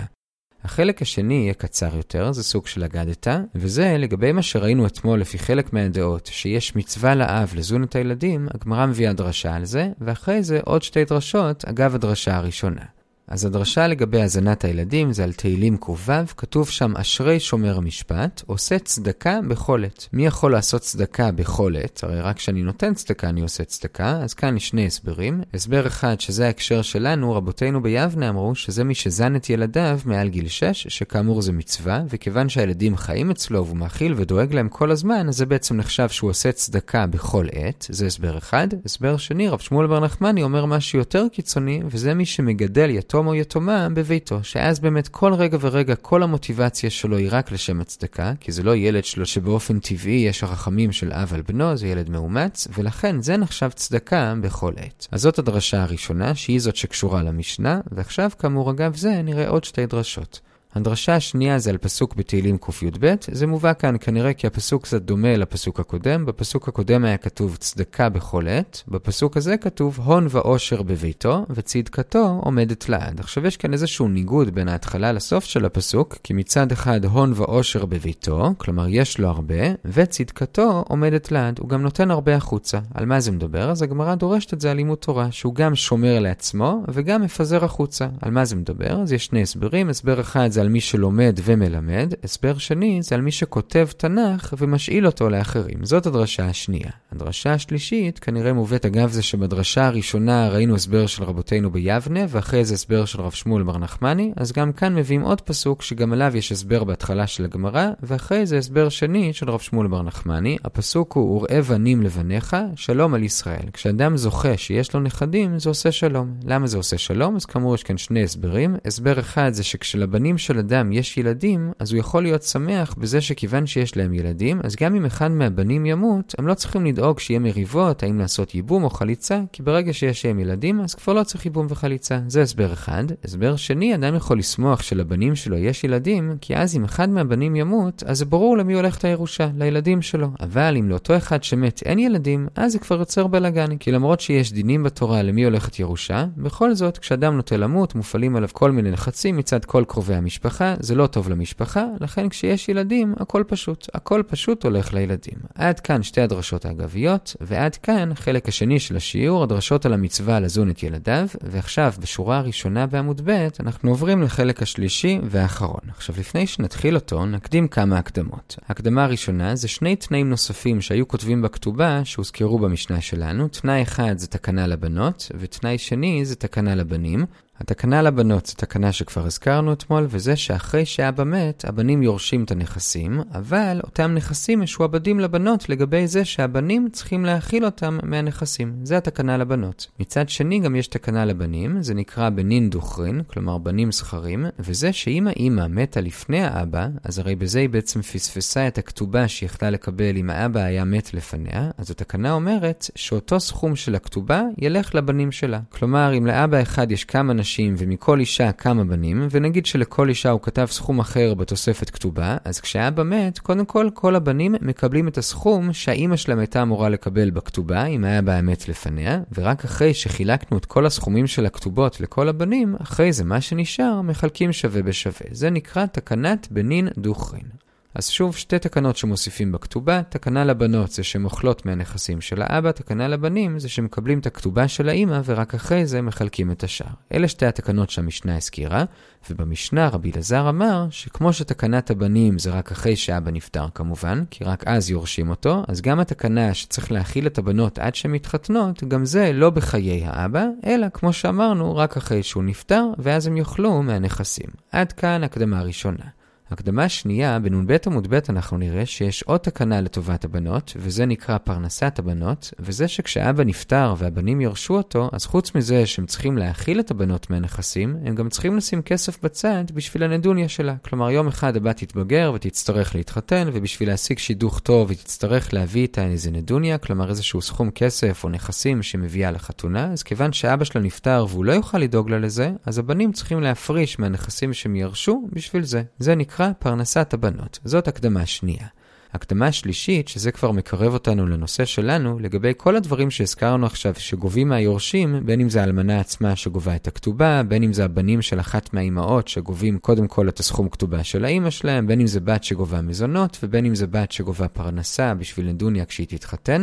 החלק 0.64 1.02
השני 1.02 1.34
יהיה 1.34 1.54
קצר 1.54 1.96
יותר, 1.96 2.32
זה 2.32 2.44
סוג 2.44 2.68
של 2.68 2.84
אגדתה, 2.84 3.42
וזה 3.56 3.96
לגבי 4.00 4.32
מה 4.32 4.42
שראינו 4.42 4.86
אתמול 4.86 5.20
לפי 5.20 5.40
חלק 5.40 5.74
מהדעות, 5.74 6.26
שיש 6.26 6.76
מצווה 6.76 7.16
לאב 7.16 7.54
לזון 7.56 7.84
את 7.84 7.96
הילדים, 7.96 8.48
הגמרא 8.54 8.86
מביאה 8.86 9.14
דרשה 9.14 9.56
על 9.56 9.66
זה, 9.66 9.90
ואחרי 10.02 10.44
זה 10.44 10.60
עוד 10.64 10.84
שתי 10.84 11.06
דרשות 11.06 11.66
אגב 11.66 11.96
הדרשה 11.96 12.36
הראשונה. 12.38 12.86
אז 13.34 13.46
הדרשה 13.46 13.88
לגבי 13.88 14.22
הזנת 14.22 14.66
הילדים 14.66 15.14
זה 15.14 15.24
על 15.24 15.34
תהילים 15.34 15.78
ק"ו, 15.78 15.96
כתוב 16.38 16.70
שם 16.70 16.98
אשרי 16.98 17.40
שומר 17.40 17.78
המשפט, 17.78 18.44
עושה 18.46 18.80
צדקה 18.80 19.40
בכל 19.48 19.84
עת. 19.86 20.08
מי 20.14 20.26
יכול 20.26 20.52
לעשות 20.52 20.82
צדקה 20.82 21.32
בכל 21.32 21.74
עת? 21.84 22.04
הרי 22.04 22.22
רק 22.22 22.38
כשאני 22.38 22.64
נותן 22.64 22.94
צדקה 22.94 23.30
אני 23.30 23.42
עושה 23.42 23.64
צדקה, 23.64 24.20
אז 24.24 24.34
כאן 24.34 24.58
יש 24.58 24.68
שני 24.68 24.86
הסברים. 24.86 25.42
הסבר 25.54 25.88
אחד, 25.88 26.22
שזה 26.22 26.46
ההקשר 26.46 26.82
שלנו, 26.82 27.34
רבותינו 27.34 27.82
ביבנה 27.82 28.30
אמרו 28.30 28.56
שזה 28.56 28.84
מי 28.84 28.96
שזן 28.96 29.36
את 29.36 29.50
ילדיו 29.50 30.00
מעל 30.06 30.30
גיל 30.30 30.48
6, 30.48 30.88
שכאמור 30.90 31.42
זה 31.42 31.52
מצווה, 31.52 32.02
וכיוון 32.10 32.50
שהילדים 32.50 32.98
חיים 32.98 33.32
אצלו 33.32 33.66
והוא 33.66 33.78
מאכיל 33.78 34.14
ודואג 34.18 34.54
להם 34.54 34.70
כל 34.70 34.92
הזמן, 34.92 35.28
אז 35.28 35.38
זה 35.38 35.46
בעצם 35.46 35.78
נחשב 35.78 36.10
שהוא 36.10 36.30
עושה 36.30 36.52
צדקה 36.52 37.08
בכל 37.08 37.46
עת, 37.52 37.86
זה 37.90 38.06
הסבר 38.06 38.38
אחד. 38.38 38.68
הסבר 38.86 39.18
שני, 39.18 39.50
רב 39.50 39.60
שמואל 39.60 39.88
בר 39.88 40.00
נחמני 40.00 40.44
אומר 40.44 40.66
משהו 40.66 41.00
יותר 41.00 41.26
קיצוני, 41.32 41.82
וזה 41.86 42.14
מי 42.14 42.26
שמגדל 42.26 42.90
יתום 42.90 43.23
יתום 43.24 43.28
או 43.28 43.36
יתומה 43.36 43.88
בביתו, 43.94 44.44
שאז 44.44 44.80
באמת 44.80 45.08
כל 45.08 45.34
רגע 45.34 45.58
ורגע 45.62 45.96
כל 45.96 46.24
המוטיבציה 46.24 46.90
שלו 46.90 47.18
היא 47.18 47.28
רק 47.32 47.52
לשם 47.52 47.82
הצדקה, 47.82 48.34
כי 48.40 48.52
זה 48.52 48.64
לא 48.64 48.76
ילד 48.76 49.06
שלו 49.06 49.26
שבאופן 49.26 49.80
טבעי 49.80 50.26
יש 50.28 50.44
הרחמים 50.44 50.92
של 50.92 51.14
אב 51.14 51.34
על 51.34 51.42
בנו, 51.42 51.78
זה 51.78 51.88
ילד 51.88 52.10
מאומץ, 52.10 52.68
ולכן 52.78 53.22
זה 53.22 53.38
נחשב 53.38 53.70
צדקה 53.70 54.34
בכל 54.42 54.74
עת. 54.78 55.08
אז 55.12 55.22
זאת 55.22 55.40
הדרשה 55.40 55.84
הראשונה, 55.84 56.36
שהיא 56.36 56.60
זאת 56.60 56.76
שקשורה 56.76 57.24
למשנה, 57.24 57.82
ועכשיו 57.92 58.30
כאמור 58.40 58.72
אגב 58.72 58.96
זה 58.96 59.22
נראה 59.22 59.48
עוד 59.48 59.64
שתי 59.64 59.86
דרשות. 59.86 60.40
הדרשה 60.76 61.16
השנייה 61.16 61.60
זה 61.60 61.70
על 61.70 61.78
פסוק 61.78 62.16
בתהילים 62.16 62.58
קי"ב, 62.58 63.14
זה 63.32 63.48
מובא 63.48 63.74
כאן 63.74 63.96
כנראה 64.00 64.34
כי 64.34 64.48
הפסוק 64.48 64.84
קצת 64.84 65.02
דומה 65.02 65.38
לפסוק 65.38 65.80
הקודם, 65.80 66.26
בפסוק 66.26 66.68
הקודם 66.68 67.06
היה 67.06 67.18
כתוב 67.18 67.56
צדקה 67.56 68.10
בכל 68.10 68.48
עת, 68.48 68.84
בפסוק 68.88 69.38
הזה 69.38 69.58
כתוב 69.58 70.00
הון 70.00 70.28
ועושר 70.30 70.82
בביתו, 70.82 71.46
וצדקתו 71.50 72.40
עומדת 72.44 72.90
לעד. 72.90 73.20
עכשיו 73.20 73.46
יש 73.46 73.58
כאן 73.58 73.74
איזשהו 73.74 74.08
ניגוד 74.08 74.56
בין 74.56 74.68
ההתחלה 74.68 75.12
לסוף 75.12 75.44
של 75.44 75.66
הפסוק, 75.66 76.18
כי 76.24 76.34
מצד 76.34 76.72
אחד 76.72 77.06
הון 77.06 77.34
ועושר 77.36 77.86
בביתו, 77.86 78.54
כלומר 78.58 78.86
יש 78.90 79.20
לו 79.20 79.28
הרבה, 79.28 79.64
וצדקתו 79.86 80.84
עומדת 80.88 81.32
לעד, 81.32 81.60
הוא 81.60 81.70
גם 81.70 81.82
נותן 81.82 82.12
הרבה 82.12 82.36
החוצה. 82.36 82.80
על 82.94 83.06
מה 83.06 83.20
זה 83.20 83.32
מדבר? 83.32 83.72
אז 83.72 83.82
הגמרא 83.82 84.16
דורשת 84.16 84.54
את 84.54 84.62
זה 84.62 84.72
על 84.72 84.78
לימוד 84.78 84.98
תורה, 84.98 85.32
שהוא 85.32 85.56
גם 85.56 85.76
שומר 85.76 86.20
לעצמו, 86.20 86.84
וגם 86.94 87.22
מפזר 87.22 87.66
החוצה. 87.66 88.08
על 88.22 88.32
מה 88.32 88.46
זה 88.46 88.56
מדבר? 88.56 89.02
אז 89.02 89.14
יש 89.14 89.26
שני 89.26 89.42
הסברים, 89.42 89.90
הסבר 89.90 90.22
אחד 90.22 90.52
זה 90.52 90.63
על 90.64 90.70
מי 90.70 90.82
שלומד 90.82 91.40
ומלמד, 91.44 92.14
הסבר 92.24 92.58
שני 92.58 93.00
זה 93.02 93.16
על 93.16 93.22
מי 93.22 93.32
שכותב 93.32 93.88
תנ"ך 93.98 94.54
ומשאיל 94.58 95.06
אותו 95.06 95.30
לאחרים. 95.30 95.86
זאת 95.86 96.06
הדרשה 96.06 96.46
השנייה. 96.46 96.90
הדרשה 97.12 97.54
השלישית 97.54 98.20
כנראה 98.20 98.54
מובאת 98.54 98.86
אגב 98.86 99.12
זה 99.12 99.24
שבדרשה 99.24 99.88
הראשונה 99.88 100.50
ראינו 100.50 100.76
הסבר 100.76 101.06
של 101.06 101.24
רבותינו 101.24 101.72
ביבנה, 101.72 102.20
ואחרי 102.30 102.66
זה 102.66 102.74
הסבר 102.74 103.06
של 103.06 103.22
רב 103.22 103.32
שמואל 103.32 103.64
בר 103.64 103.78
נחמני, 103.78 104.32
אז 104.36 104.52
גם 104.52 104.74
כאן 104.74 104.96
מביאים 104.96 105.22
עוד 105.22 105.42
פסוק 105.42 105.82
שגם 105.82 106.14
עליו 106.14 106.38
יש 106.38 106.52
הסבר 106.52 106.84
בהתחלה 106.84 107.28
של 107.28 107.46
הגמרא, 107.46 107.88
ואחרי 108.04 108.46
זה 108.46 108.58
הסבר 108.58 108.90
שני 108.90 109.34
של 109.34 109.50
רב 109.50 109.60
שמואל 109.60 109.88
בר 109.88 110.02
נחמני. 110.02 110.58
הפסוק 110.64 111.14
הוא 111.14 111.38
וראה 111.38 111.62
בנים 111.62 112.02
לבניך, 112.02 112.56
שלום 112.76 113.14
על 113.14 113.24
ישראל. 113.24 113.66
כשאדם 113.74 114.18
זוכה 114.18 114.58
שיש 114.58 114.94
לו 114.94 115.00
נכדים, 115.00 115.60
זה 115.60 115.70
עושה 115.70 115.92
שלום. 115.92 116.34
למה 116.46 116.68
זה 116.68 116.78
עושה 116.78 116.98
שלום? 116.98 117.36
אז 117.36 117.46
כאמור 117.46 117.76
יש 117.76 117.84
כאן 117.84 117.98
שני 117.98 118.24
הסברים. 118.24 118.76
הסבר 118.86 119.20
אחד 119.20 119.54
זה 119.54 119.64
שכשלבנים 119.64 120.38
של 120.38 120.53
אדם 120.60 120.92
יש 120.92 121.18
ילדים, 121.18 121.72
אז 121.80 121.92
הוא 121.92 122.00
יכול 122.00 122.24
להיות 122.24 122.44
שמח 122.44 122.96
בזה 122.98 123.22
שכיוון 123.22 123.66
שיש 123.66 123.98
להם 123.98 124.14
ילדים, 124.14 124.60
אז 124.64 124.76
גם 124.76 124.96
אם 124.96 125.06
אחד 125.06 125.32
מהבנים 125.32 125.86
ימות, 125.86 126.36
הם 126.38 126.48
לא 126.48 126.54
צריכים 126.54 126.86
לדאוג 126.86 127.20
שיהיה 127.20 127.40
מריבות, 127.40 128.04
האם 128.04 128.20
לעשות 128.20 128.56
ייבום 128.56 128.84
או 128.84 128.90
חליצה, 128.90 129.42
כי 129.52 129.64
ברגע 129.64 129.94
שיש 129.94 130.26
להם 130.26 130.40
ילדים, 130.40 130.82
אז 130.82 130.96
כבר 130.96 131.14
לא 131.14 131.24
צריך 131.24 131.46
ייבום 131.46 131.68
וחליצה. 131.70 132.20
זה 132.28 132.42
הסבר 132.42 132.74
אחד. 132.74 133.04
הסבר 133.24 133.56
שני, 133.56 133.96
אדם 133.96 134.16
יכול 134.16 134.40
לשמוח 134.40 134.82
שלבנים 134.82 135.36
שלו 135.36 135.58
יש 135.58 135.84
ילדים, 135.84 136.32
כי 136.42 136.56
אז 136.56 136.76
אם 136.76 136.84
אחד 136.84 137.10
מהבנים 137.10 137.56
ימות, 137.56 138.04
אז 138.08 138.18
זה 138.18 138.26
ברור 138.26 138.58
למי 138.58 138.74
הולכת 138.74 139.06
הירושה, 139.06 139.50
לילדים 139.58 140.02
שלו. 140.02 140.28
אבל 140.40 140.78
אם 140.80 140.90
לאותו 140.90 141.18
אחד 141.18 141.44
שמת 141.44 141.84
אין 141.86 142.00
ילדים, 142.00 142.48
אז 142.56 142.72
זה 142.72 142.80
כבר 142.80 143.00
יוצר 143.00 143.28
בלאגן, 143.28 143.78
כי 143.78 143.92
למרות 143.92 144.20
שיש 144.20 144.54
דינים 144.54 144.84
בתורה 144.84 145.22
למי 145.22 145.44
הולכת 145.44 145.80
ירושה, 145.80 146.26
בכל 146.38 146.74
זאת, 146.74 146.98
כשאדם 146.98 147.36
נוטה 147.36 147.58
למות, 147.58 147.96
מופעלים 147.96 148.36
עליו 148.36 148.50
כל 148.54 148.72
מיני 148.72 148.92
לחצים 148.92 149.38
מצד 149.38 149.66
כל 149.66 149.84
קרובי 149.88 150.16
המשפחה. 150.16 150.43
המשפחה, 150.46 150.76
זה 150.80 150.96
לא 150.96 151.08
טוב 151.08 151.30
למשפחה, 151.30 151.86
לכן 152.02 152.30
כשיש 152.30 152.70
ילדים, 152.70 153.14
הכל 153.20 153.44
פשוט. 153.48 153.88
הכל 153.94 154.24
פשוט 154.28 154.64
הולך 154.64 154.94
לילדים. 154.94 155.38
עד 155.56 155.80
כאן 155.80 156.04
שתי 156.04 156.22
הדרשות 156.22 156.66
האגביות, 156.66 157.36
ועד 157.42 157.76
כאן 157.76 158.16
חלק 158.16 158.48
השני 158.48 158.80
של 158.80 158.96
השיעור, 158.96 159.44
הדרשות 159.44 159.86
על 159.86 159.94
המצווה 159.94 160.40
לזון 160.40 160.70
את 160.70 160.84
ילדיו, 160.84 161.28
ועכשיו, 161.44 161.94
בשורה 162.00 162.38
הראשונה 162.38 162.88
בעמוד 162.88 163.22
ב', 163.26 163.48
אנחנו 163.60 163.90
עוברים 163.90 164.22
לחלק 164.22 164.62
השלישי 164.62 165.20
והאחרון. 165.24 165.82
עכשיו, 165.90 166.16
לפני 166.20 166.48
שנתחיל 166.48 166.96
אותו, 166.96 167.26
נקדים 167.26 167.68
כמה 167.68 167.98
הקדמות. 167.98 168.56
הקדמה 168.70 169.04
הראשונה 169.04 169.56
זה 169.56 169.68
שני 169.68 169.96
תנאים 169.96 170.30
נוספים 170.30 170.82
שהיו 170.82 171.08
כותבים 171.08 171.42
בכתובה, 171.42 172.02
שהוזכרו 172.04 172.60
במשנה 172.60 173.02
שלנו. 173.02 173.48
תנאי 173.48 173.82
אחד 173.82 174.18
זה 174.18 174.28
תקנה 174.28 174.68
לבנות, 174.68 175.32
ותנאי 175.40 175.78
שני 175.78 176.26
זה 176.26 176.36
תקנה 176.36 176.76
לבנים. 176.76 177.26
התקנה 177.60 178.02
לבנות 178.02 178.46
זו 178.46 178.54
תקנה 178.58 178.92
שכבר 178.92 179.26
הזכרנו 179.26 179.74
אתמול, 179.74 180.06
וזה 180.10 180.36
שאחרי 180.36 180.86
שאבא 180.86 181.24
מת, 181.24 181.66
הבנים 181.68 182.04
יורשים 182.04 182.44
את 182.44 182.52
הנכסים, 182.52 183.22
אבל 183.34 183.80
אותם 183.84 184.12
נכסים 184.14 184.62
משועבדים 184.62 185.20
לבנות 185.20 185.70
לגבי 185.70 186.08
זה 186.08 186.26
שהבנים 186.26 186.88
צריכים 186.92 187.26
להאכיל 187.26 187.66
אותם 187.66 188.00
מהנכסים. 188.04 188.76
זה 188.84 188.98
התקנה 188.98 189.38
לבנות. 189.38 189.88
מצד 190.00 190.30
שני 190.30 190.60
גם 190.60 190.76
יש 190.76 190.88
תקנה 190.88 191.26
לבנים, 191.26 191.82
זה 191.82 191.94
נקרא 191.94 192.30
בנין 192.30 192.70
דוכרין, 192.70 193.22
כלומר 193.28 193.58
בנים 193.58 193.92
זכרים, 193.92 194.46
וזה 194.60 194.94
שאם 194.94 195.28
האימא 195.28 195.68
מתה 195.68 196.02
לפני 196.02 196.44
האבא, 196.44 196.88
אז 197.04 197.20
הרי 197.20 197.36
בזה 197.36 197.60
היא 197.60 197.70
בעצם 197.70 198.02
פספסה 198.02 198.68
את 198.68 198.78
הכתובה 198.78 199.28
שהיא 199.28 199.50
יכלה 199.50 199.70
לקבל 199.70 200.18
אם 200.18 200.30
האבא 200.30 200.60
היה 200.60 200.84
מת 200.84 201.14
לפניה, 201.14 201.70
אז 201.78 201.92
התקנה 201.92 202.32
אומרת 202.32 202.90
שאותו 202.96 203.40
סכום 203.40 203.76
של 203.76 203.96
הכתובה 203.96 204.42
ילך 204.58 204.96
לבנים 204.96 205.32
שלה. 205.32 205.60
כלומר, 205.70 206.18
אם 206.18 206.26
לאבא 206.26 206.62
אחד 206.62 206.92
יש 206.92 207.06
כמה 207.06 207.34
נשים 207.44 207.76
ומכל 207.78 208.20
אישה 208.20 208.52
כמה 208.52 208.84
בנים, 208.84 209.28
ונגיד 209.32 209.66
שלכל 209.66 210.10
אישה 210.10 210.30
הוא 210.30 210.42
כתב 210.42 210.66
סכום 210.70 211.00
אחר 211.00 211.34
בתוספת 211.34 211.90
כתובה, 211.90 212.38
אז 212.46 212.60
כשאבא 212.60 213.04
מת, 213.04 213.40
קודם 213.40 213.66
כל 213.66 213.90
כל 213.94 214.16
הבנים 214.16 214.56
מקבלים 214.62 215.08
את 215.08 215.18
הסכום 215.18 215.74
שהאימא 215.74 216.16
שלהם 216.16 216.40
הייתה 216.40 216.62
אמורה 216.62 216.90
לקבל 216.90 217.30
בכתובה, 217.30 217.86
אם 217.86 218.04
היה 218.04 218.22
בה 218.22 218.42
מת 218.42 218.70
לפניה, 218.70 219.20
ורק 219.34 219.66
אחרי 219.66 219.94
שחילקנו 219.94 220.58
את 220.58 220.66
כל 220.66 220.86
הסכומים 220.86 221.28
של 221.28 221.46
הכתובות 221.46 222.02
לכל 222.02 222.30
הבנים, 222.30 222.76
אחרי 222.82 223.14
זה 223.14 223.24
מה 223.24 223.42
שנשאר 223.42 224.02
מחלקים 224.02 224.54
שווה 224.54 224.82
בשווה. 224.82 225.28
זה 225.32 225.50
נקרא 225.50 225.86
תקנת 225.86 226.48
בנין 226.52 226.88
דוכרין. 226.98 227.63
אז 227.96 228.10
שוב, 228.10 228.36
שתי 228.36 228.60
תקנות 228.60 228.98
שמוסיפים 228.98 229.52
בכתובה, 229.52 230.02
תקנה 230.10 230.44
לבנות 230.46 230.92
זה 230.92 231.04
שהן 231.04 231.26
אוכלות 231.26 231.66
מהנכסים 231.66 232.22
של 232.22 232.42
האבא, 232.42 232.72
תקנה 232.72 233.08
לבנים 233.08 233.60
זה 233.60 233.70
שמקבלים 233.70 234.20
את 234.20 234.26
הכתובה 234.26 234.68
של 234.68 234.90
האימא 234.90 235.22
ורק 235.26 235.56
אחרי 235.56 235.86
זה 235.86 236.02
מחלקים 236.02 236.52
את 236.52 236.64
השאר. 236.64 236.88
אלה 237.14 237.28
שתי 237.28 237.46
התקנות 237.46 237.90
שהמשנה 237.90 238.38
הזכירה, 238.38 238.84
ובמשנה 239.30 239.90
רבי 239.90 240.12
אלעזר 240.12 240.50
אמר 240.50 240.88
שכמו 240.90 241.34
שתקנת 241.34 241.92
הבנים 241.92 242.40
זה 242.40 242.52
רק 242.52 242.72
אחרי 242.72 242.96
שאבא 242.96 243.32
נפטר 243.32 243.66
כמובן, 243.76 244.24
כי 244.30 244.44
רק 244.44 244.64
אז 244.68 244.90
יורשים 244.90 245.30
אותו, 245.30 245.64
אז 245.68 245.82
גם 245.82 246.00
התקנה 246.00 246.54
שצריך 246.54 246.92
להאכיל 246.92 247.28
את 247.28 247.38
הבנות 247.38 247.80
עד 247.80 247.96
שהן 247.96 248.12
מתחתנות, 248.12 248.84
גם 248.84 249.06
זה 249.06 249.34
לא 249.34 249.50
בחיי 249.50 250.06
האבא, 250.06 250.46
אלא 250.66 250.88
כמו 250.94 251.14
שאמרנו, 251.14 251.76
רק 251.76 251.98
אחרי 251.98 252.24
שהוא 252.24 252.44
נפטר, 252.44 252.86
ואז 252.98 253.28
הם 253.28 253.38
יאכלו 253.38 253.84
מהנכסים. 253.84 254.50
עד 254.72 254.92
כאן 254.92 255.24
הקדמה 255.24 255.62
ראשונה. 255.62 256.23
הקדמה 256.54 256.90
שנייה, 256.90 257.40
בנ"ב 257.40 257.78
עמוד 257.86 258.08
ב' 258.10 258.20
אנחנו 258.30 258.58
נראה 258.58 258.86
שיש 258.86 259.24
עוד 259.24 259.40
תקנה 259.40 259.82
לטובת 259.82 260.26
הבנות, 260.26 260.74
וזה 260.76 261.06
נקרא 261.06 261.38
פרנסת 261.38 262.00
הבנות, 262.00 262.54
וזה 262.60 262.88
שכשאבא 262.88 263.44
נפטר 263.44 263.94
והבנים 263.98 264.42
ירשו 264.42 264.78
אותו, 264.78 265.10
אז 265.14 265.26
חוץ 265.26 265.56
מזה 265.56 265.86
שהם 265.86 266.06
צריכים 266.06 266.38
להאכיל 266.38 266.80
את 266.80 266.92
הבנות 266.92 267.30
מהנכסים, 267.30 267.98
הם 268.06 268.16
גם 268.16 268.30
צריכים 268.30 268.58
לשים 268.58 268.82
כסף 268.82 269.24
בצד 269.24 269.64
בשביל 269.74 270.04
הנדוניה 270.04 270.50
שלה. 270.50 270.76
כלומר, 270.82 271.12
יום 271.12 271.28
אחד 271.28 271.56
הבת 271.56 271.78
תתבגר 271.78 272.32
ותצטרך 272.36 272.96
להתחתן, 272.96 273.50
ובשביל 273.54 273.90
להשיג 273.90 274.20
שידוך 274.20 274.60
טוב 274.60 274.90
היא 274.90 274.98
תצטרך 274.98 275.54
להביא 275.54 275.82
איתה 275.82 276.06
איזה 276.06 276.32
נדוניה, 276.32 276.78
כלומר 276.78 277.10
איזשהו 277.10 277.42
סכום 277.42 277.72
כסף 277.72 278.24
או 278.24 278.30
נכסים 278.30 278.84
שמביאה 278.84 279.32
לחתונה, 279.32 279.92
אז 279.92 280.04
כיוון 280.04 280.34
שאבא 280.34 280.64
שלה 280.64 280.82
נפטר 280.82 281.26
והוא 281.30 281.46
לא 281.46 281.52
יוכל 281.52 281.78
לדאוג 281.78 282.10
לה 282.10 282.20
לזה, 282.20 282.52
אז 282.66 282.78
הבנים 282.78 283.12
צריכים 283.12 283.42
להפריש 283.42 284.00
מהנכסים 284.00 284.54
שהם 284.54 284.76
ירשו 284.76 285.28
בשביל 285.32 285.64
זה. 285.64 285.84
זה 286.00 286.16
נקרא 286.16 286.43
נקרא 286.44 286.54
פרנסת 286.60 287.14
הבנות. 287.14 287.60
זאת 287.64 287.88
הקדמה 287.88 288.26
שנייה. 288.26 288.68
הקדמה 289.14 289.52
שלישית, 289.52 290.08
שזה 290.08 290.32
כבר 290.32 290.52
מקרב 290.52 290.94
אותנו 290.94 291.28
לנושא 291.28 291.66
שלנו, 291.66 292.20
לגבי 292.20 292.54
כל 292.58 292.76
הדברים 292.76 293.12
שהזכרנו 293.12 293.66
עכשיו 293.66 293.94
שגובים 293.98 294.50
מהיורשים, 294.50 295.26
בין 295.26 295.42
אם 295.42 295.50
זה 295.50 295.62
האלמנה 295.62 296.00
עצמה 296.00 296.36
שגובה 296.36 296.76
את 296.76 296.88
הכתובה, 296.88 297.44
בין 297.48 297.64
אם 297.64 297.74
זה 297.74 297.86
הבנים 297.86 298.22
של 298.22 298.40
אחת 298.40 298.74
מהאימהות 298.74 299.28
שגובים 299.28 299.80
קודם 299.80 300.08
כל 300.08 300.30
את 300.30 300.40
הסכום 300.40 300.70
כתובה 300.70 301.04
של 301.04 301.26
האימא 301.26 301.50
שלהם, 301.50 301.88
בין 301.88 302.02
אם 302.02 302.08
זה 302.08 302.20
בת 302.20 302.44
שגובה 302.44 302.82
מזונות, 302.82 303.38
ובין 303.44 303.66
אם 303.66 303.76
זה 303.76 303.88
בת 303.88 304.12
שגובה 304.12 304.48
פרנסה 304.48 305.14
בשביל 305.14 305.46
נדוניה 305.46 305.86
כשהיא 305.86 306.08
תתחתן. 306.08 306.62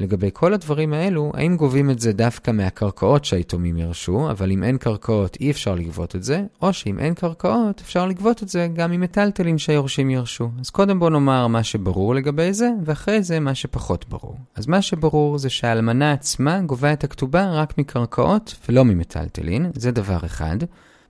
לגבי 0.00 0.30
כל 0.32 0.54
הדברים 0.54 0.92
האלו, 0.92 1.32
האם 1.34 1.56
גובים 1.56 1.90
את 1.90 2.00
זה 2.00 2.12
דווקא 2.12 2.50
מהקרקעות 2.50 3.24
שהיתומים 3.24 3.76
ירשו, 3.76 4.30
אבל 4.30 4.50
אם 4.50 4.62
אין 4.62 4.78
קרקעות 4.78 5.36
אי 5.40 5.50
אפשר 5.50 5.74
לגבות 5.74 6.16
את 6.16 6.22
זה, 6.22 6.42
או 6.62 6.72
שאם 6.72 6.98
אין 6.98 7.14
קרקעות 7.14 7.80
אפשר 7.80 8.06
לגבות 8.06 8.42
את 8.42 8.48
זה 8.48 8.68
גם 8.74 8.90
ממטלטלין 8.90 9.58
שהיורשים 9.58 10.10
ירשו. 10.10 10.50
אז 10.60 10.70
קודם 10.70 10.98
בוא 10.98 11.10
נאמר 11.10 11.46
מה 11.46 11.62
שברור 11.62 12.14
לגבי 12.14 12.52
זה, 12.52 12.70
ואחרי 12.84 13.22
זה 13.22 13.40
מה 13.40 13.54
שפחות 13.54 14.08
ברור. 14.08 14.36
אז 14.54 14.66
מה 14.66 14.82
שברור 14.82 15.38
זה 15.38 15.50
שהאלמנה 15.50 16.12
עצמה 16.12 16.60
גובה 16.60 16.92
את 16.92 17.04
הכתובה 17.04 17.50
רק 17.50 17.78
מקרקעות 17.78 18.54
ולא 18.68 18.84
ממטלטלין, 18.84 19.70
זה 19.74 19.90
דבר 19.90 20.18
אחד. 20.24 20.56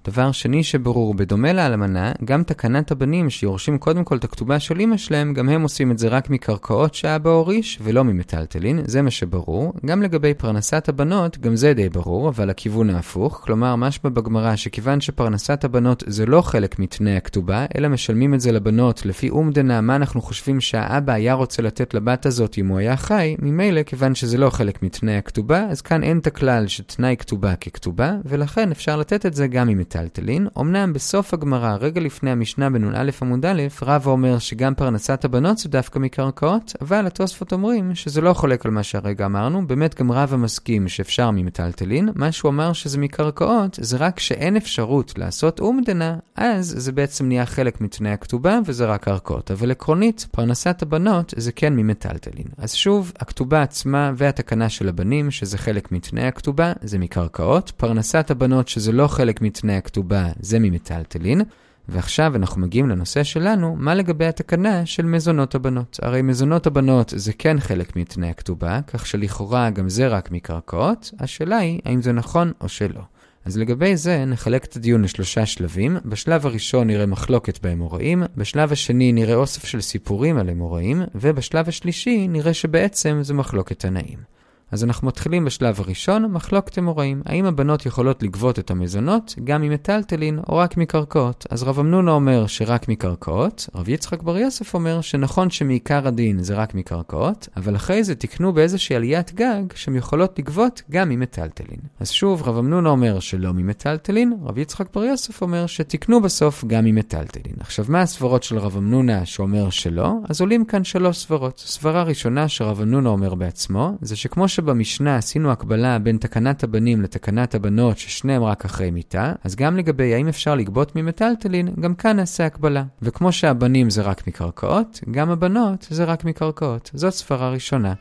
דבר 0.09 0.33
שני 0.33 0.63
שברור, 0.63 1.15
בדומה 1.15 1.53
לאלמנה, 1.53 2.13
גם 2.25 2.43
תקנת 2.43 2.91
הבנים 2.91 3.31
שיורשים 3.31 3.79
קודם 3.79 4.05
כל 4.05 4.17
את 4.17 4.25
הכתובה 4.25 4.61
של 4.61 4.81
אמא 4.81 4.97
שלהם, 4.97 5.35
גם 5.35 5.49
הם 5.49 5.63
עושים 5.63 5.91
את 5.91 5.99
זה 5.99 6.09
רק 6.09 6.31
מקרקעות 6.31 6.95
שאבא 6.95 7.31
הוריש 7.31 7.79
ולא 7.83 8.05
ממטלטלין, 8.05 8.81
זה 8.85 9.03
מה 9.03 9.11
שברור. 9.11 9.73
גם 9.87 10.03
לגבי 10.03 10.35
פרנסת 10.35 10.89
הבנות, 10.89 11.39
גם 11.39 11.57
זה 11.57 11.75
די 11.75 11.89
ברור, 11.89 12.29
אבל 12.29 12.51
הכיוון 12.51 12.91
ההפוך. 12.91 13.41
כלומר, 13.45 13.77
משמע 13.77 14.11
בגמרא 14.11 14.57
שכיוון 14.57 15.01
שפרנסת 15.01 15.65
הבנות 15.65 16.03
זה 16.07 16.27
לא 16.27 16.43
חלק 16.43 16.79
מתנאי 16.79 17.17
הכתובה, 17.17 17.67
אלא 17.77 17.89
משלמים 17.89 18.35
את 18.35 18.41
זה 18.41 18.53
לבנות 18.53 19.07
לפי 19.07 19.31
אומדנה 19.31 19.81
מה 19.81 19.97
אנחנו 19.97 20.23
חושבים 20.23 20.61
שהאבא 20.61 21.13
היה 21.13 21.35
רוצה 21.35 21.63
לתת 21.63 21.95
לבת 21.95 22.27
הזאת 22.27 22.59
אם 22.59 22.67
הוא 22.67 22.79
היה 22.79 22.97
חי, 22.97 23.37
ממילא 23.39 23.83
כיוון 23.83 24.15
שזה 24.15 24.39
לא 24.39 24.51
חלק 24.51 24.83
מתנאי 24.83 25.17
הכתובה, 25.17 25.67
אז 25.71 25.81
כאן 25.81 26.03
אין 26.03 26.19
את 26.19 26.27
הכלל 26.27 26.67
שתנאי 26.67 27.17
כתובה 27.19 27.57
ככתובה, 27.57 28.13
ולכן 28.25 28.71
אפשר 28.71 28.97
לתת 28.97 29.27
את 29.27 29.35
זה 29.35 29.47
גם 29.47 29.69
עם 29.69 29.79
מיטלטלין. 29.95 30.49
אמנם 30.61 30.93
בסוף 30.93 31.35
הגמרא, 31.35 31.77
רגע 31.81 32.01
לפני 32.01 32.31
המשנה 32.31 32.71
בנ"א 32.71 33.11
עמוד 33.23 33.47
א', 33.47 33.63
רבא 33.83 34.11
אומר 34.11 34.39
שגם 34.39 34.75
פרנסת 34.75 35.25
הבנות 35.25 35.59
זה 35.59 35.69
דווקא 35.69 35.99
מקרקעות, 35.99 36.73
אבל 36.81 37.07
התוספות 37.07 37.53
אומרים 37.53 37.95
שזה 37.95 38.21
לא 38.21 38.33
חולק 38.33 38.67
על 38.67 38.73
מה 38.73 38.83
שהרגע 38.83 39.27
אמרנו, 39.27 39.67
באמת 39.67 40.01
גם 40.01 40.13
רבא 40.13 40.37
מסכים 40.37 40.89
שאפשר 40.89 41.31
ממיטלטלין, 41.31 42.09
מה 42.15 42.33
שהוא 42.33 42.51
אמר 42.51 42.73
שזה 42.73 42.99
מקרקעות, 42.99 43.79
זה 43.83 43.97
רק 43.97 44.21
שאין 44.21 44.57
אפשרות 44.57 45.19
לעשות 45.19 45.61
אומדנה, 45.61 46.17
אז 46.37 46.75
זה 46.79 46.93
בעצם 46.93 47.29
נהיה 47.29 47.47
חלק 47.47 47.81
מתנאי 47.81 48.11
הכתובה 48.11 48.59
וזה 48.67 48.87
רק 48.87 49.05
קרקעות. 49.05 49.51
אבל 49.51 49.71
עקרונית, 49.71 50.27
פרנסת 50.31 50.83
הבנות 50.83 51.35
זה 51.37 51.53
כן 51.53 51.77
ממיטלטלין. 51.77 52.47
אז 52.59 52.75
שוב, 52.75 53.13
הכתובה 53.19 53.63
עצמה 53.63 54.13
והתקנה 54.17 54.69
של 54.69 54.89
הבנים, 54.89 55.31
שזה 55.31 55.59
חלק 55.59 55.93
מתנאי 55.93 56.25
הכתובה, 56.25 56.73
זה 56.83 56.99
מקרקעות. 56.99 57.73
פרנסת 57.77 58.31
הבנות, 58.31 58.69
שזה 58.69 58.93
לא 58.93 59.09
חלק 59.09 59.43
מתנאי 59.43 59.75
הכתובה 59.85 60.29
זה 60.41 60.59
ממטלטלין. 60.59 61.41
ועכשיו 61.89 62.37
אנחנו 62.37 62.61
מגיעים 62.61 62.89
לנושא 62.89 63.23
שלנו, 63.23 63.77
מה 63.77 63.95
לגבי 63.95 64.27
התקנה 64.27 64.87
של 64.87 65.07
מזונות 65.07 65.55
הבנות? 65.55 65.99
הרי 66.03 66.23
מזונות 66.23 66.67
הבנות 66.67 67.13
זה 67.17 67.33
כן 67.33 67.61
חלק 67.61 67.97
מתנאי 67.97 68.29
הכתובה, 68.29 68.81
כך 68.87 69.07
שלכאורה 69.07 69.71
גם 69.71 69.89
זה 69.89 70.09
רק 70.09 70.31
מקרקעות, 70.31 71.11
השאלה 71.21 71.57
היא 71.57 71.81
האם 71.85 72.03
זה 72.03 72.13
נכון 72.13 72.53
או 72.61 72.69
שלא. 72.69 73.01
אז 73.45 73.59
לגבי 73.59 73.97
זה 73.97 74.25
נחלק 74.25 74.65
את 74.65 74.77
הדיון 74.77 75.03
לשלושה 75.03 75.47
שלבים. 75.47 75.97
בשלב 76.05 76.47
הראשון 76.47 76.87
נראה 76.87 77.07
מחלוקת 77.07 77.63
באמוראים, 77.63 78.23
בשלב 78.37 78.73
השני 78.73 79.13
נראה 79.13 79.35
אוסף 79.35 79.65
של 79.65 79.81
סיפורים 79.81 80.39
על 80.39 80.51
אמוראים, 80.51 81.03
ובשלב 81.15 81.69
השלישי 81.69 82.29
נראה 82.29 82.55
שבעצם 82.55 83.19
זה 83.23 83.35
מחלוקת 83.35 83.79
תנאים. 83.79 84.34
אז 84.75 84.85
אנחנו 84.85 85.09
מתחילים 85.09 85.45
בשלב 85.45 85.81
הראשון, 85.81 86.33
מחלוקת 86.33 86.79
אמוראים. 86.79 87.23
האם 87.27 87.45
הבנות 87.45 87.87
יכולות 87.87 88.23
לגבות 88.23 88.59
את 88.59 88.71
המזונות 88.71 89.35
גם 89.45 89.63
ממטלטלין 89.63 90.39
או 90.49 90.57
רק 90.57 90.77
מקרקעות? 90.77 91.47
אז 91.51 91.63
רב 91.63 91.79
אמנונה 91.79 92.11
אומר 92.11 92.47
שרק 92.47 92.89
מקרקעות, 92.89 93.69
רב 93.75 93.89
יצחק 93.89 94.23
בר 94.23 94.39
יוסף 94.39 94.75
אומר 94.75 95.01
שנכון 95.01 95.51
שמעיקר 95.51 96.09
הדין 96.09 96.43
זה 96.43 96.55
רק 96.55 96.75
מקרקעות, 96.75 97.49
אבל 97.57 97.77
אחרי 97.77 98.05
זה 98.05 98.15
תקנו 98.15 98.53
באיזושהי 98.53 98.97
עליית 98.97 99.35
גג 99.35 99.63
שהן 99.75 99.97
יכולות 99.97 100.39
לגבות 100.39 100.83
גם 100.91 101.09
ממטלטלין. 101.09 101.79
אז 102.01 102.11
שוב, 102.11 102.43
רב 102.43 102.57
אמנונה 102.57 102.89
אומר 102.89 103.21
שלא 103.21 103.53
ממטלטלין, 103.53 104.33
רב 104.43 104.59
יצחק 104.59 104.87
בר 104.95 105.05
יוסף 105.05 105.43
אומר 105.43 105.67
שתקנו 105.67 106.23
בסוף 106.23 106.65
גם 106.67 106.85
ממטלטלין. 106.85 107.57
עכשיו, 107.61 107.85
מה 107.89 108.01
הסברות 108.01 108.43
של 108.43 108.59
רב 108.59 108.77
אמנונה 108.77 109.27
שאומר 109.27 109.71
שלא? 109.71 110.13
אז 110.29 110.41
עולים 110.41 110.65
כאן 110.65 110.85
שלוש 110.85 111.19
סברות. 111.19 111.59
סברה 111.59 112.03
ראשונה 112.03 112.49
שרב 112.49 112.81
אמנונה 112.81 113.09
אומר 113.09 113.35
בעצמו, 113.35 113.93
זה 114.01 114.17
שכמו 114.17 114.49
שבמשנה 114.65 115.17
עשינו 115.17 115.53
הקבלה 115.53 115.99
בין 115.99 116.17
תקנת 116.17 116.65
הבנים 116.65 117.03
לתקנת 117.03 117.55
הבנות 117.55 117.99
ששניהם 117.99 118.43
רק 118.45 118.65
אחרי 118.65 118.91
מיתה, 118.91 119.33
אז 119.45 119.57
גם 119.57 119.77
לגבי 119.77 120.15
האם 120.15 120.29
אפשר 120.29 120.55
לגבות 120.55 120.97
ממטלטלין, 120.97 121.69
גם 121.81 121.95
כאן 121.95 122.17
נעשה 122.17 122.47
הקבלה. 122.47 122.85
וכמו 123.03 123.33
שהבנים 123.33 123.91
זה 123.91 124.03
רק 124.03 124.27
מקרקעות, 124.27 125.01
גם 125.11 125.31
הבנות 125.31 125.87
זה 125.91 126.05
רק 126.05 126.25
מקרקעות. 126.25 126.91
זאת 126.95 127.13
סברה 127.13 127.51
ראשונה. 127.51 127.95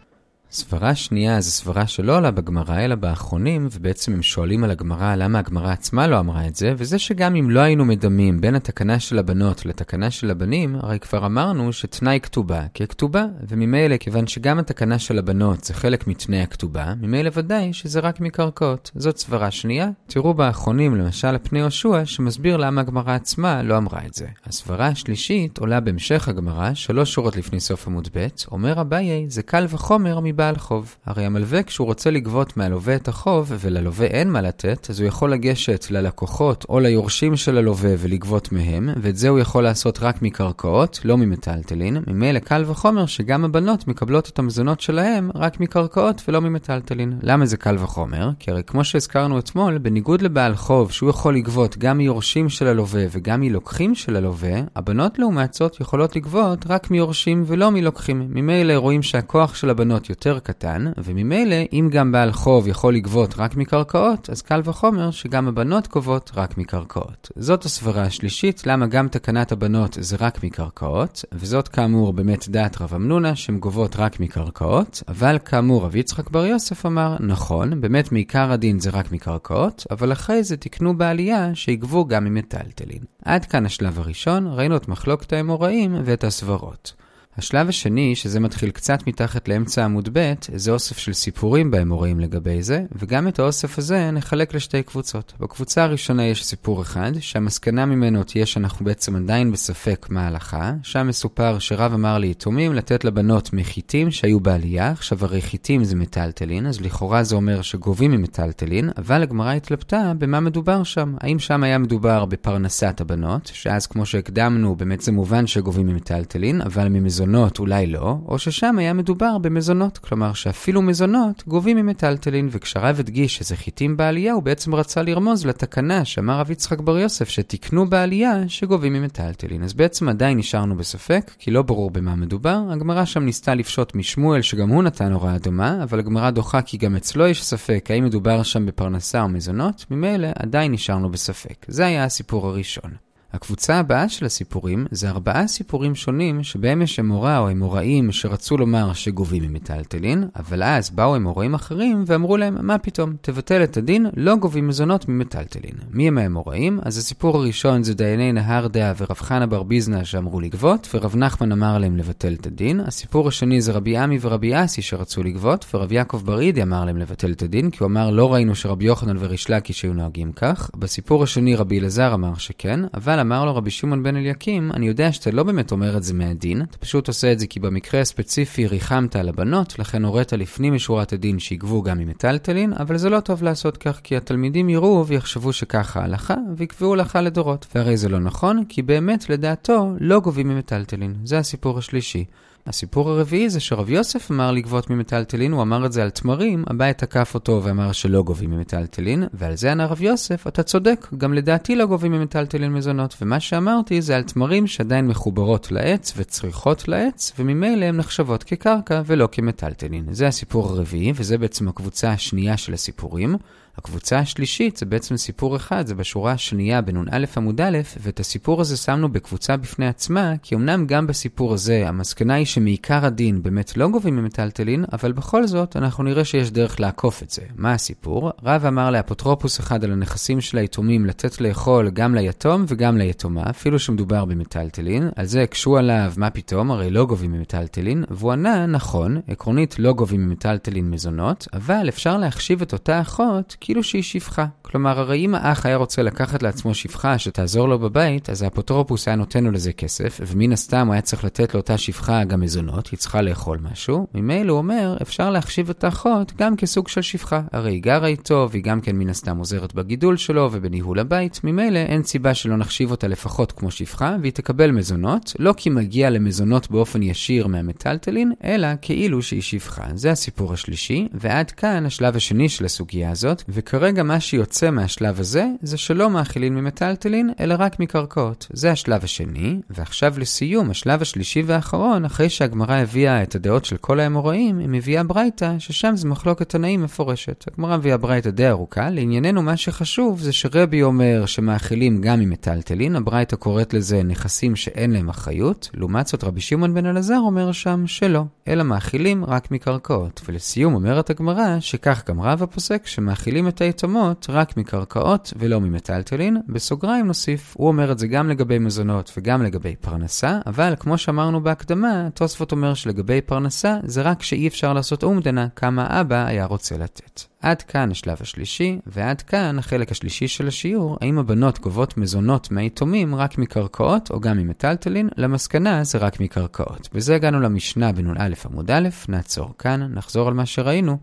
סברה 0.54 0.96
שנייה 0.96 1.42
זו 1.42 1.52
סברה 1.52 1.88
שלא 1.88 2.18
עולה 2.18 2.32
בגמרא, 2.32 2.80
אלא 2.80 2.96
באחרונים, 2.96 3.68
ובעצם 3.72 4.14
הם 4.14 4.22
שואלים 4.22 4.64
על 4.64 4.72
הגמרא 4.72 5.16
למה 5.16 5.40
הגמרא 5.40 5.72
עצמה 5.72 6.08
לא 6.08 6.20
אמרה 6.20 6.48
את 6.48 6.56
זה, 6.56 6.74
וזה 6.78 7.00
שגם 7.00 7.36
אם 7.36 7.50
לא 7.50 7.60
היינו 7.60 7.86
מדמים 7.86 8.42
בין 8.42 8.56
התקנה 8.56 9.00
של 9.00 9.20
הבנות 9.20 9.66
לתקנה 9.66 10.12
של 10.12 10.32
הבנים, 10.32 10.76
הרי 10.76 11.00
כבר 11.00 11.26
אמרנו 11.26 11.74
שתנאי 11.74 12.20
כתובה 12.24 12.64
ככתובה, 12.74 13.26
וממילא, 13.50 13.98
כיוון 13.98 14.28
שגם 14.28 14.60
התקנה 14.60 15.00
של 15.00 15.20
הבנות 15.20 15.64
זה 15.64 15.74
חלק 15.74 16.08
מתנאי 16.08 16.42
הכתובה, 16.42 16.94
ממילא 17.02 17.32
ודאי 17.34 17.74
שזה 17.74 18.00
רק 18.00 18.20
מקרקעות. 18.20 18.92
זאת 18.96 19.18
סברה 19.18 19.52
שנייה. 19.52 19.90
תראו 20.08 20.34
באחרונים, 20.34 20.96
למשל 20.96 21.36
הפני 21.36 21.60
יהושע, 21.60 22.06
שמסביר 22.06 22.58
למה 22.58 22.82
הגמרא 22.82 23.16
עצמה 23.16 23.64
לא 23.64 23.78
אמרה 23.78 24.00
את 24.06 24.14
זה. 24.14 24.28
הסברה 24.46 24.88
השלישית 24.88 25.58
עולה 25.58 25.80
בהמשך 25.80 26.28
הגמרא, 26.28 26.74
שלוש 26.74 27.14
שורות 27.14 27.36
לפני 27.38 27.60
סוף 27.60 27.88
עמוד 27.88 28.08
ב', 28.16 28.28
אומר 28.52 28.82
אביי, 28.82 29.26
זה 29.28 29.44
קל 29.44 29.66
וחומר 29.70 30.20
מבעל 30.24 30.43
חוב. 30.58 30.96
הרי 31.06 31.26
המלווה 31.26 31.64
כשהוא 31.64 31.88
רוצה 31.88 32.12
לגבות 32.12 32.58
מהלווה 32.58 32.96
את 32.96 33.08
החוב, 33.08 33.52
וללווה 33.60 34.08
אין 34.08 34.32
מה 34.32 34.42
לתת, 34.42 34.90
אז 34.90 35.00
הוא 35.00 35.08
יכול 35.08 35.32
לגשת 35.32 35.86
ללקוחות 35.92 36.66
או 36.70 36.80
ליורשים 36.80 37.36
של 37.36 37.58
הלווה 37.58 37.94
ולגבות 38.00 38.52
מהם, 38.52 38.90
ואת 39.02 39.18
זה 39.18 39.30
הוא 39.30 39.40
יכול 39.40 39.64
לעשות 39.64 40.00
רק 40.02 40.22
מקרקעות, 40.22 41.00
לא 41.04 41.18
ממטלטלין. 41.18 41.98
ממילא 42.08 42.40
קל 42.40 42.64
וחומר 42.68 43.06
שגם 43.06 43.46
הבנות 43.46 43.88
מקבלות 43.88 44.30
את 44.30 44.40
המזונות 44.40 44.82
שלהם 44.82 45.32
רק 45.36 45.60
מקרקעות 45.60 46.22
ולא 46.28 46.42
ממטלטלין. 46.42 47.14
למה 47.22 47.46
זה 47.46 47.58
קל 47.58 47.76
וחומר? 47.80 48.30
כי 48.40 48.52
הרי 48.52 48.64
כמו 48.68 48.84
שהזכרנו 48.84 49.40
אתמול, 49.40 49.78
בניגוד 49.78 50.22
לבעל 50.22 50.56
חוב 50.56 50.92
שהוא 50.92 51.10
יכול 51.10 51.36
לגבות 51.36 51.78
גם 51.78 51.98
מיורשים 51.98 52.50
של 52.50 52.68
הלווה 52.68 53.06
וגם 53.12 53.42
מלוקחים 53.42 53.96
של 53.96 54.16
הלווה, 54.16 54.62
הבנות 54.76 55.20
לעומת 55.20 55.54
זאת 55.54 55.80
יכולות 55.82 56.16
לגבות 56.16 56.66
רק 56.70 56.92
מיורשים 56.92 57.44
ולא 57.48 57.72
מלוקחים. 57.72 58.28
ממילא 58.30 58.74
רואים 58.74 59.02
שהכוח 59.04 59.56
של 59.56 59.70
הבנות 59.70 60.10
יותר 60.10 60.33
קטן, 60.40 60.86
וממילא 60.98 61.56
אם 61.74 61.90
גם 61.92 62.12
בעל 62.12 62.32
חוב 62.32 62.68
יכול 62.68 62.96
לגבות 62.96 63.34
רק 63.38 63.56
מקרקעות, 63.56 64.30
אז 64.30 64.42
קל 64.42 64.62
וחומר 64.64 65.12
שגם 65.12 65.48
הבנות 65.48 65.88
גובות 65.88 66.32
רק 66.36 66.58
מקרקעות. 66.58 67.32
זאת 67.36 67.66
הסברה 67.66 68.04
השלישית, 68.04 68.68
למה 68.68 68.88
גם 68.88 69.08
תקנת 69.08 69.52
הבנות 69.52 69.98
זה 70.00 70.18
רק 70.20 70.44
מקרקעות, 70.44 71.26
וזאת 71.34 71.68
כאמור 71.68 72.14
באמת 72.14 72.50
דעת 72.50 72.82
רב 72.82 72.94
אמנונה, 72.94 73.36
שהן 73.36 73.58
גובות 73.58 73.96
רק 73.96 74.20
מקרקעות, 74.20 75.04
אבל 75.08 75.38
כאמור 75.46 75.86
רב 75.86 75.96
יצחק 75.96 76.30
בר 76.30 76.46
יוסף 76.46 76.86
אמר, 76.86 77.18
נכון, 77.20 77.82
באמת 77.82 78.12
מעיקר 78.12 78.52
הדין 78.52 78.80
זה 78.80 78.90
רק 78.90 79.12
מקרקעות, 79.12 79.86
אבל 79.92 80.12
אחרי 80.12 80.44
זה 80.44 80.58
תקנו 80.58 80.98
בעלייה 80.98 81.56
שיגבו 81.56 82.06
גם 82.06 82.26
ממטלטלין. 82.26 83.04
עד 83.26 83.46
כאן 83.46 83.66
השלב 83.66 84.00
הראשון, 84.00 84.48
ראינו 84.48 84.76
את 84.76 84.88
מחלוקת 84.88 85.34
האמוראים 85.34 85.96
ואת 86.06 86.24
הסברות. 86.24 87.03
השלב 87.38 87.70
השני, 87.70 88.16
שזה 88.16 88.40
מתחיל 88.40 88.70
קצת 88.72 89.08
מתחת 89.08 89.48
לאמצע 89.48 89.86
עמוד 89.86 90.10
ב', 90.14 90.34
זה 90.56 90.72
אוסף 90.72 90.98
של 90.98 91.14
סיפורים 91.14 91.72
באמוראים 91.72 92.20
לגבי 92.20 92.64
זה, 92.64 92.84
וגם 92.96 93.28
את 93.28 93.40
האוסף 93.40 93.78
הזה 93.78 94.12
נחלק 94.12 94.54
לשתי 94.54 94.84
קבוצות. 94.84 95.34
בקבוצה 95.40 95.84
הראשונה 95.84 96.26
יש 96.26 96.46
סיפור 96.46 96.82
אחד, 96.82 97.12
שהמסקנה 97.20 97.86
ממנו 97.86 98.24
תהיה 98.24 98.46
שאנחנו 98.46 98.86
בעצם 98.86 99.16
עדיין 99.16 99.52
בספק 99.52 100.08
מה 100.10 100.22
ההלכה, 100.26 100.74
שם 100.84 101.08
מסופר 101.08 101.60
שרב 101.60 101.94
אמר 101.94 102.18
ליתומים 102.18 102.74
לתת 102.74 103.06
לבנות 103.06 103.54
מחיתים 103.54 104.12
שהיו 104.12 104.40
בעלייה, 104.40 104.92
עכשיו 104.92 105.26
הרי 105.26 105.42
חיתים 105.42 105.84
זה 105.84 105.96
מטלטלין, 105.96 106.68
אז 106.68 106.82
לכאורה 106.82 107.24
זה 107.24 107.36
אומר 107.36 107.62
שגובים 107.62 108.12
ממטלטלין, 108.12 108.90
אבל 108.98 109.24
הגמרא 109.24 109.52
התלבטה 109.54 110.14
במה 110.18 110.40
מדובר 110.40 110.84
שם. 110.84 111.16
האם 111.22 111.40
שם 111.40 111.64
היה 111.64 111.78
מדובר 111.78 112.26
בפרנסת 112.26 113.02
הבנות, 113.02 113.52
שאז 113.54 113.88
כמו 113.88 114.06
שהקדמנו, 114.06 114.76
באמת 114.76 115.02
זה 115.02 115.12
מובן 115.12 115.48
שגובים 115.48 115.88
ממטלטלין, 115.88 116.62
אבל 116.62 116.88
ממזונות 116.88 117.23
מזונות 117.24 117.60
אולי 117.60 117.88
לא, 117.88 118.18
או 118.28 118.40
ששם 118.40 118.80
היה 118.80 118.94
מדובר 118.94 119.38
במזונות, 119.38 119.98
כלומר 119.98 120.34
שאפילו 120.34 120.82
מזונות 120.82 121.44
גובים 121.48 121.78
ממטלטלין, 121.78 122.50
וכשהרב 122.52 123.00
הדגיש 123.00 123.38
שזה 123.38 123.56
חיטים 123.56 123.98
בעלייה, 123.98 124.34
הוא 124.34 124.44
בעצם 124.44 124.76
רצה 124.76 125.02
לרמוז 125.02 125.46
לתקנה 125.46 126.06
שאמר 126.06 126.40
רב 126.40 126.52
יצחק 126.52 126.80
בר 126.80 126.98
יוסף 126.98 127.30
שתיקנו 127.30 127.90
בעלייה 127.90 128.34
שגובים 128.48 128.94
ממטלטלין. 128.94 129.64
אז 129.64 129.74
בעצם 129.74 130.10
עדיין 130.10 130.38
נשארנו 130.38 130.76
בספק, 130.76 131.32
כי 131.40 131.52
לא 131.52 131.62
ברור 131.62 131.92
במה 131.92 132.16
מדובר. 132.16 132.60
הגמרא 132.70 133.06
שם 133.06 133.24
ניסתה 133.24 133.56
לפשוט 133.56 133.96
משמואל 133.96 134.42
שגם 134.42 134.70
הוא 134.70 134.84
נתן 134.84 135.12
הוראה 135.12 135.38
דומה, 135.38 135.84
אבל 135.84 136.00
הגמרא 136.00 136.30
דוחה 136.30 136.62
כי 136.62 136.78
גם 136.78 136.96
אצלו 136.96 137.28
יש 137.28 137.46
ספק 137.46 137.88
האם 137.90 138.04
מדובר 138.04 138.44
שם 138.44 138.66
בפרנסה 138.66 139.22
או 139.22 139.30
מזונות, 139.30 139.86
ממילא 139.92 140.28
עדיין 140.36 140.72
נשארנו 140.72 141.12
בספק. 141.12 141.66
זה 141.68 141.86
היה 141.86 142.04
הסיפור 142.04 142.48
הראשון. 142.48 142.92
הקבוצה 143.34 143.80
הבאה 143.80 144.10
של 144.10 144.26
הסיפורים 144.26 144.86
זה 144.92 145.10
ארבעה 145.10 145.48
סיפורים 145.48 145.96
שונים 145.96 146.44
שבהם 146.44 146.82
יש 146.82 147.00
אמורה 147.00 147.38
או 147.38 147.52
אמוראים 147.52 148.12
שרצו 148.12 148.58
לומר 148.58 148.94
שגובים 148.94 149.44
ממטלטלין, 149.44 150.24
אבל 150.36 150.64
אז 150.64 150.90
באו 150.90 151.16
אמוראים 151.16 151.54
אחרים 151.54 152.04
ואמרו 152.08 152.38
להם, 152.38 152.68
מה 152.68 152.78
פתאום, 152.78 153.14
תבטל 153.22 153.64
את 153.64 153.78
הדין, 153.78 154.06
לא 154.16 154.36
גובים 154.36 154.68
מזונות 154.68 155.10
ממטלטלין. 155.10 155.74
מי 155.92 156.08
הם 156.08 156.18
האמוראים? 156.18 156.80
אז 156.84 156.98
הסיפור 156.98 157.38
הראשון 157.38 157.84
זה 157.84 157.94
דייני 157.94 158.32
נהר 158.32 158.68
דעה 158.68 158.94
ורב 158.98 159.18
חנה 159.18 159.46
בר 159.46 159.64
ביזנה 159.64 160.06
שאמרו 160.06 160.40
לגבות, 160.40 160.90
ורב 160.94 161.16
נחמן 161.16 161.52
אמר 161.52 161.78
להם 161.78 161.98
לבטל 161.98 162.34
את 162.34 162.48
הדין. 162.48 162.80
הסיפור 162.80 163.28
השני 163.28 163.62
זה 163.62 163.72
רבי 163.72 163.98
עמי 163.98 164.18
ורבי 164.22 164.64
אסי 164.64 164.82
שרצו 164.82 165.24
לגבות, 165.24 165.66
ורב 165.74 165.92
יעקב 165.92 166.22
ברידי 166.26 166.64
אמר 166.64 166.86
להם 166.86 166.98
לבטל 166.98 167.32
את 167.32 167.42
הדין, 167.42 167.70
כי 167.70 167.78
הוא 167.80 167.86
אמר 167.88 168.12
לא 168.12 168.34
ראינו 168.34 168.56
שרבי 168.56 168.86
יוחנן 168.86 169.16
וריש 169.20 169.50
לקיש 169.50 169.84
היו 169.84 169.94
נוהגים 169.94 170.32
כך. 170.32 170.70
בסיפור 170.76 171.24
השני 171.24 171.56
רבי 171.56 171.80
אלעזר 171.80 172.14
אמר 172.14 172.36
שכן, 172.36 172.80
אבל 172.94 173.23
אמר 173.24 173.46
לו 173.46 173.56
רבי 173.56 173.72
שמעון 173.72 174.04
בן 174.04 174.16
אליקים, 174.16 174.72
אני 174.72 174.88
יודע 174.88 175.12
שאתה 175.12 175.32
לא 175.32 175.44
באמת 175.44 175.72
אומר 175.72 175.98
את 175.98 176.04
זה 176.04 176.14
מהדין, 176.14 176.62
אתה 176.62 176.78
פשוט 176.78 177.08
עושה 177.08 177.32
את 177.32 177.40
זה 177.40 177.48
כי 177.48 177.60
במקרה 177.60 178.02
הספציפי 178.02 178.68
ריחמת 178.68 179.16
על 179.16 179.30
הבנות, 179.30 179.80
לכן 179.80 180.06
הורית 180.06 180.34
לפנים 180.34 180.74
משורת 180.74 181.14
הדין 181.14 181.40
שיגבו 181.40 181.82
גם 181.82 181.98
ממטלטלין, 181.98 182.74
אבל 182.74 182.98
זה 182.98 183.10
לא 183.10 183.20
טוב 183.20 183.44
לעשות 183.44 183.78
כך, 183.78 184.00
כי 184.04 184.18
התלמידים 184.18 184.70
יראו 184.70 185.08
ויחשבו 185.08 185.54
שככה 185.54 186.00
ההלכה, 186.00 186.36
ויקבעו 186.58 186.94
הלכה 186.94 187.22
לדורות. 187.22 187.68
והרי 187.76 187.98
זה 187.98 188.10
לא 188.10 188.20
נכון, 188.20 188.64
כי 188.70 188.82
באמת, 188.82 189.30
לדעתו, 189.30 189.94
לא 190.00 190.20
גובים 190.20 190.50
ממטלטלין. 190.50 191.16
זה 191.24 191.38
הסיפור 191.38 191.78
השלישי. 191.78 192.26
הסיפור 192.68 193.10
הרביעי 193.10 193.50
זה 193.50 193.60
שרב 193.60 193.90
יוסף 193.90 194.32
אמר 194.32 194.52
לגבות 194.52 194.90
ממטלטלין, 194.90 195.52
הוא 195.52 195.62
אמר 195.62 195.86
את 195.86 195.92
זה 195.92 196.04
על 196.04 196.10
תמרים, 196.10 196.64
אביי 196.72 196.94
תקף 196.94 197.32
אותו 197.34 197.62
ואמר 197.64 197.92
שלא 197.92 198.24
גובים 198.24 198.52
ממטלטלין, 198.52 199.24
ועל 199.34 199.56
זה 199.56 199.72
ענה 199.72 199.86
רב 199.86 200.02
יוסף, 200.02 200.48
אתה 200.48 200.64
צודק, 200.64 201.08
גם 201.18 201.34
לדעתי 201.34 201.76
לא 201.76 201.86
גובים 201.86 202.12
ממטלטלין 202.12 202.74
מזונות, 202.74 203.16
ומה 203.22 203.40
שאמרתי 203.40 204.02
זה 204.02 204.16
על 204.16 204.24
תמרים 204.24 204.68
שעדיין 204.68 205.08
מחוברות 205.08 205.72
לעץ 205.72 206.14
וצריכות 206.18 206.88
לעץ, 206.88 207.34
וממילא 207.40 207.86
הן 207.86 207.98
נחשבות 207.98 208.44
כקרקע 208.44 209.02
ולא 209.06 209.30
כמטלטלין. 209.32 210.06
זה 210.12 210.28
הסיפור 210.28 210.70
הרביעי, 210.70 211.14
וזה 211.16 211.38
בעצם 211.38 211.68
הקבוצה 211.68 212.12
השנייה 212.12 212.58
של 212.58 212.74
הסיפורים. 212.74 213.36
הקבוצה 213.78 214.20
השלישית 214.20 214.78
זה 214.78 214.86
בעצם 214.86 215.18
סיפור 215.18 215.56
אחד, 215.56 215.88
זה 215.88 215.96
בשורה 215.96 216.32
השנייה 216.32 216.82
בנ"א 216.82 217.26
עמוד 217.38 217.62
א', 217.62 217.78
ואת 218.00 218.20
הסיפור 218.20 218.62
הזה 218.62 218.78
שמנו 218.78 219.12
בקבוצה 219.12 219.58
בפני 219.58 219.88
עצמה, 219.88 220.34
כי 220.44 220.56
אמנם 220.56 220.86
גם 220.86 221.08
בסיפור 221.08 221.54
הזה 221.54 221.88
המסקנה 221.88 222.34
היא 222.34 222.46
שמעיקר 222.46 223.06
הדין 223.06 223.44
באמת 223.44 223.78
לא 223.78 223.88
גובים 223.88 224.16
ממטלטלין, 224.16 224.86
אבל 224.94 225.12
בכל 225.12 225.48
זאת 225.48 225.76
אנחנו 225.76 226.04
נראה 226.04 226.26
שיש 226.26 226.52
דרך 226.52 226.80
לעקוף 226.80 227.24
את 227.24 227.30
זה. 227.30 227.42
מה 227.56 227.74
הסיפור? 227.74 228.32
רב 228.44 228.66
אמר 228.66 228.92
לאפוטרופוס 228.92 229.60
אחד 229.60 229.84
על 229.84 229.92
הנכסים 229.92 230.42
של 230.42 230.58
היתומים 230.58 231.06
לתת 231.06 231.42
לאכול 231.42 231.90
גם 231.90 232.16
ליתום 232.16 232.66
וגם 232.68 232.98
ליתומה, 232.98 233.44
אפילו 233.50 233.80
שמדובר 233.80 234.26
במטלטלין, 234.26 235.10
על 235.16 235.26
זה 235.26 235.42
הקשו 235.42 235.78
עליו 235.78 236.14
מה 236.18 236.30
פתאום, 236.30 236.72
הרי 236.72 236.90
לא 236.90 237.06
גובים 237.06 237.32
ממטלטלין, 237.32 238.04
והוא 238.10 238.32
ענה, 238.32 238.66
נכון, 238.66 239.22
עקרונית 239.28 239.80
לא 239.80 239.94
גובים 239.94 240.30
ממטלטלין 240.30 240.90
מזונות, 240.90 241.48
אבל 241.54 241.90
אפשר 241.90 242.18
להחשיב 242.18 242.62
את 242.62 242.74
אותה 242.74 243.02
אחות 243.02 243.56
כאילו 243.64 243.84
שהיא 243.84 244.04
שפחה. 244.04 244.46
כלומר, 244.62 245.00
הרי 245.00 245.26
אם 245.26 245.36
האח 245.36 245.66
היה 245.66 245.76
רוצה 245.76 246.04
לקחת 246.04 246.44
לעצמו 246.44 246.74
שפחה 246.74 247.18
שתעזור 247.18 247.70
לו 247.70 247.80
בבית, 247.80 248.30
אז 248.30 248.42
האפוטרופוס 248.42 249.08
היה 249.08 249.16
נותן 249.16 249.44
לו 249.44 249.52
לזה 249.52 249.74
כסף, 249.74 250.20
ומן 250.28 250.52
הסתם 250.52 250.88
הוא 250.88 250.94
היה 250.94 251.02
צריך 251.02 251.24
לתת 251.24 251.54
לאותה 251.54 251.78
שפחה 251.78 252.24
גם 252.24 252.40
מזונות, 252.40 252.88
היא 252.88 252.98
צריכה 252.98 253.22
לאכול 253.22 253.60
משהו. 253.72 254.08
ממילא 254.14 254.52
הוא 254.52 254.58
אומר, 254.58 254.98
אפשר 255.02 255.30
להחשיב 255.30 255.70
את 255.70 255.84
האחות 255.84 256.34
גם 256.38 256.56
כסוג 256.56 256.88
של 256.88 257.02
שפחה. 257.02 257.42
הרי 257.52 257.72
היא 257.72 257.82
גרה 257.82 258.08
איתו, 258.08 258.48
והיא 258.52 258.64
גם 258.64 258.82
כן 258.82 258.96
מן 258.96 259.10
הסתם 259.10 259.38
עוזרת 259.38 259.74
בגידול 259.74 260.18
שלו 260.18 260.50
ובניהול 260.52 261.00
הבית, 261.00 261.40
ממילא 261.44 261.80
אין 261.80 262.04
סיבה 262.04 262.34
שלא 262.34 262.58
נחשיב 262.58 262.92
אותה 262.92 263.08
לפחות 263.08 263.52
כמו 263.52 263.72
שפחה, 263.72 264.16
והיא 264.22 264.34
תקבל 264.34 264.72
מזונות, 264.72 265.34
לא 265.40 265.54
כי 265.58 265.70
מגיע 265.70 266.10
למזונות 266.10 266.72
באופן 266.72 267.04
ישיר 267.04 267.48
מהמטלטלין, 267.48 268.34
אלא 268.44 268.68
כאילו 268.82 269.22
שהיא 269.22 269.42
שפחה. 269.42 269.84
זה 269.96 270.12
הסיפור 270.12 270.54
השלישי, 270.54 271.08
ועד 271.14 271.52
כאן 271.52 271.86
השלב 271.86 272.16
השני 272.16 272.50
של 272.50 272.66
הסוגיה 272.66 273.12
הזאת, 273.12 273.44
וכרגע 273.54 274.04
מה 274.04 274.20
שיוצא 274.20 274.70
מהשלב 274.70 275.20
הזה, 275.20 275.48
זה 275.62 275.78
שלא 275.78 276.10
מאכילים 276.10 276.56
ממטלטלין, 276.56 277.30
אלא 277.40 277.56
רק 277.60 277.80
מקרקעות. 277.80 278.48
זה 278.54 278.72
השלב 278.72 279.04
השני, 279.04 279.60
ועכשיו 279.70 280.14
לסיום, 280.18 280.70
השלב 280.70 281.02
השלישי 281.02 281.44
והאחרון, 281.46 282.06
אחרי 282.06 282.30
שהגמרא 282.30 282.76
הביאה 282.76 283.24
את 283.24 283.36
הדעות 283.36 283.66
של 283.66 283.78
כל 283.78 284.00
האמוראים, 284.00 284.60
היא 284.60 284.70
מביאה 284.70 285.04
ברייתא, 285.04 285.56
ששם 285.60 285.96
זה 285.96 286.08
מחלוקת 286.08 286.50
תנאים 286.50 286.84
מפורשת. 286.84 287.46
הגמרא 287.54 287.78
מביאה 287.78 287.98
ברייתא 287.98 288.30
די 288.30 288.50
ארוכה, 288.50 288.90
לענייננו 288.90 289.42
מה 289.42 289.58
שחשוב 289.58 290.20
זה 290.20 290.34
שרבי 290.34 290.84
אומר 290.84 291.26
שמאכילים 291.26 292.02
גם 292.02 292.20
ממטלטלין, 292.20 292.96
הברייתא 292.96 293.36
קוראת 293.36 293.74
לזה 293.74 294.04
נכסים 294.04 294.56
שאין 294.56 294.92
להם 294.92 295.10
אחריות, 295.10 295.70
לעומת 295.74 296.08
זאת 296.08 296.24
רבי 296.24 296.42
שמעון 296.42 296.74
בן 296.74 296.86
אלעזר 296.86 297.20
אומר 297.20 297.52
שם 297.52 297.88
שלא, 297.88 298.24
אלא 298.48 298.64
מאכילים 298.64 299.26
רק 299.26 299.52
מקרקעות. 299.52 300.22
ולסיום 300.28 300.74
אומרת 300.74 301.10
הגמרא 301.10 301.60
שכך 301.60 302.04
גם 302.10 302.22
רב 302.22 302.44
הפוסק 302.44 302.88
שמאכילים 302.88 303.43
את 303.48 303.62
היתמות 303.62 304.26
רק 304.30 304.58
מקרקעות 304.58 305.34
ולא 305.40 305.62
ממטלטלין. 305.62 306.38
בסוגריים 306.48 307.08
נוסיף, 307.08 307.54
הוא 307.58 307.68
אומר 307.68 307.92
את 307.92 308.00
זה 308.00 308.08
גם 308.08 308.30
לגבי 308.30 308.60
מזונות 308.60 309.14
וגם 309.18 309.44
לגבי 309.44 309.76
פרנסה, 309.76 310.40
אבל 310.46 310.74
כמו 310.80 310.98
שאמרנו 310.98 311.44
בהקדמה, 311.44 312.08
תוספות 312.14 312.52
אומר 312.52 312.74
שלגבי 312.74 313.22
פרנסה 313.22 313.78
זה 313.84 314.02
רק 314.02 314.24
שאי 314.24 314.48
אפשר 314.48 314.74
לעשות 314.74 315.04
אומדנה 315.04 315.48
כמה 315.56 316.02
אבא 316.02 316.26
היה 316.26 316.46
רוצה 316.46 316.78
לתת. 316.78 317.22
עד 317.42 317.62
כאן 317.62 317.92
השלב 317.92 318.18
השלישי, 318.22 318.80
ועד 318.88 319.22
כאן 319.22 319.60
החלק 319.60 319.92
השלישי 319.92 320.28
של 320.28 320.48
השיעור, 320.48 320.98
האם 321.02 321.20
הבנות 321.20 321.60
גובות 321.60 321.98
מזונות 321.98 322.52
מהיתומים 322.52 323.16
רק 323.16 323.38
מקרקעות 323.38 324.12
או 324.12 324.20
גם 324.20 324.38
ממטלטלין? 324.38 325.10
למסקנה 325.18 325.84
זה 325.84 325.98
רק 325.98 326.20
מקרקעות. 326.20 326.90
בזה 326.94 327.16
הגענו 327.16 327.40
למשנה 327.40 327.92
בנ"א 327.92 328.30
עמוד 328.46 328.72
א', 328.72 328.90
נעצור 329.10 329.54
כאן, 329.58 329.94
נחזור 329.94 330.28
על 330.28 330.34
מה 330.34 330.46
שראינו. 330.46 330.98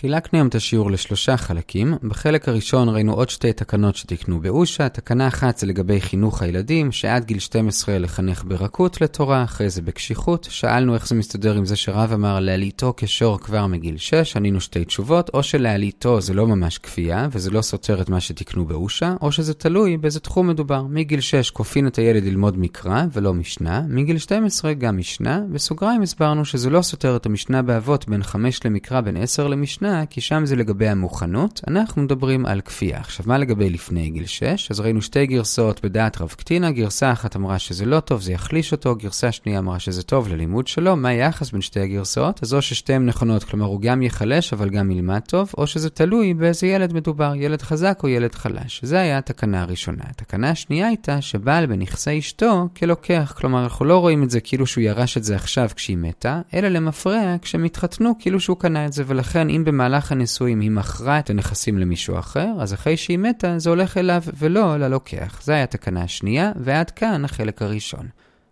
חילקנו 0.00 0.38
היום 0.38 0.48
את 0.48 0.54
השיעור 0.54 0.90
לשלושה 0.90 1.36
חלקים. 1.36 1.94
בחלק 2.02 2.48
הראשון 2.48 2.88
ראינו 2.88 3.12
עוד 3.12 3.30
שתי 3.30 3.52
תקנות 3.52 3.96
שתיקנו 3.96 4.40
באושה. 4.40 4.88
תקנה 4.88 5.28
אחת 5.28 5.58
זה 5.58 5.66
לגבי 5.66 6.00
חינוך 6.00 6.42
הילדים, 6.42 6.92
שעד 6.92 7.24
גיל 7.24 7.38
12 7.38 7.98
לחנך 7.98 8.44
ברכות 8.44 9.00
לתורה, 9.00 9.44
אחרי 9.44 9.70
זה 9.70 9.82
בקשיחות. 9.82 10.48
שאלנו 10.50 10.94
איך 10.94 11.08
זה 11.08 11.14
מסתדר 11.14 11.56
עם 11.56 11.64
זה 11.64 11.76
שרב 11.76 12.12
אמר 12.12 12.40
להעליתו 12.40 12.94
כשור 12.96 13.40
כבר 13.40 13.66
מגיל 13.66 13.96
6, 13.96 14.36
ענינו 14.36 14.60
שתי 14.60 14.84
תשובות, 14.84 15.30
או 15.34 15.42
שלהעליתו 15.42 16.20
זה 16.20 16.34
לא 16.34 16.46
ממש 16.46 16.78
כפייה, 16.78 17.28
וזה 17.32 17.50
לא 17.50 17.62
סותר 17.62 18.00
את 18.00 18.08
מה 18.08 18.20
שתיקנו 18.20 18.66
באושה, 18.66 19.14
או 19.22 19.32
שזה 19.32 19.54
תלוי 19.54 19.96
באיזה 19.96 20.20
תחום 20.20 20.46
מדובר. 20.46 20.82
מגיל 20.82 21.20
6 21.20 21.50
כופין 21.50 21.86
את 21.86 21.96
הילד 21.96 22.24
ללמוד 22.24 22.58
מקרא 22.58 23.02
ולא 23.12 23.34
משנה, 23.34 23.82
מגיל 23.88 24.18
12 24.18 24.74
גם 24.74 24.96
משנה. 24.96 25.40
בסוגריים 25.52 26.02
הסברנו 26.02 26.44
שזה 26.44 26.70
לא 26.70 26.82
סותר 26.82 27.16
את 27.16 27.26
המשנה 27.26 27.62
באבות 27.62 28.08
בין 28.08 28.22
5 28.22 28.60
למקרא 28.64 29.00
בין 29.00 29.16
10 29.16 29.48
למשנה. 29.48 29.85
המשנה, 29.86 30.06
כי 30.06 30.20
שם 30.20 30.46
זה 30.46 30.56
לגבי 30.56 30.88
המוכנות, 30.88 31.60
אנחנו 31.68 32.02
מדברים 32.02 32.46
על 32.46 32.60
כפייה. 32.60 32.98
עכשיו, 32.98 33.26
מה 33.28 33.38
לגבי 33.38 33.70
לפני 33.70 34.10
גיל 34.10 34.26
6? 34.26 34.70
אז 34.70 34.80
ראינו 34.80 35.02
שתי 35.02 35.26
גרסאות 35.26 35.84
בדעת 35.84 36.20
רב 36.20 36.28
קטינה, 36.28 36.70
גרסה 36.70 37.12
אחת 37.12 37.36
אמרה 37.36 37.58
שזה 37.58 37.84
לא 37.84 38.00
טוב, 38.00 38.20
זה 38.20 38.32
יחליש 38.32 38.72
אותו, 38.72 38.96
גרסה 38.96 39.32
שנייה 39.32 39.58
אמרה 39.58 39.78
שזה 39.78 40.02
טוב 40.02 40.28
ללימוד 40.28 40.66
שלו, 40.66 40.96
מה 40.96 41.08
היחס 41.08 41.50
בין 41.50 41.60
שתי 41.60 41.80
הגרסאות? 41.80 42.42
אז 42.42 42.54
או 42.54 42.62
ששתיהן 42.62 43.06
נכונות, 43.06 43.44
כלומר 43.44 43.66
הוא 43.66 43.80
גם 43.80 44.02
יחלש 44.02 44.52
אבל 44.52 44.70
גם 44.70 44.90
ילמד 44.90 45.20
טוב, 45.20 45.50
או 45.58 45.66
שזה 45.66 45.90
תלוי 45.90 46.34
באיזה 46.34 46.66
ילד 46.66 46.92
מדובר, 46.92 47.32
ילד 47.36 47.62
חזק 47.62 48.00
או 48.02 48.08
ילד 48.08 48.34
חלש. 48.34 48.80
זה 48.84 49.00
היה 49.00 49.18
התקנה 49.18 49.62
הראשונה. 49.62 50.02
התקנה 50.10 50.50
השנייה 50.50 50.88
הייתה 50.88 51.20
שבעל 51.20 51.66
בנכסי 51.66 52.18
אשתו 52.18 52.68
כלוקח, 52.76 53.34
כלומר 53.40 53.64
אנחנו 53.64 53.84
לא 53.84 53.98
רואים 53.98 54.22
את 54.22 54.30
זה 54.30 54.40
כאילו 54.40 54.66
שהוא 54.66 54.82
ירש 54.82 55.16
את 55.16 55.24
זה 55.24 55.36
עכשיו 55.36 55.68
כשהיא 55.76 55.96
מתה, 55.96 56.40
אלא 56.54 56.68
למפרע 56.68 57.36
כשהם 57.42 57.64
התחתנו 57.64 58.12
כאילו 58.18 58.40
שהוא 58.40 58.56
קנה 58.56 58.86
את 58.86 58.92
זה, 58.92 59.04
ולכן 59.06 59.48
אם 59.48 59.64
במהלך 59.66 60.12
הנישואים 60.12 60.60
היא 60.60 60.70
מכרה 60.70 61.18
את 61.18 61.30
הנכסים 61.30 61.78
למישהו 61.78 62.18
אחר, 62.18 62.48
אז 62.60 62.74
אחרי 62.74 62.96
שהיא 62.96 63.18
מתה 63.18 63.58
זה 63.58 63.70
הולך 63.70 63.96
אליו 63.96 64.22
ולא 64.38 64.76
ללוקח. 64.76 65.40
זו 65.42 65.52
הייתה 65.52 65.78
תקנה 65.78 66.02
השנייה, 66.02 66.52
ועד 66.56 66.90
כאן 66.90 67.24
החלק 67.24 67.62
הראשון. 67.62 68.06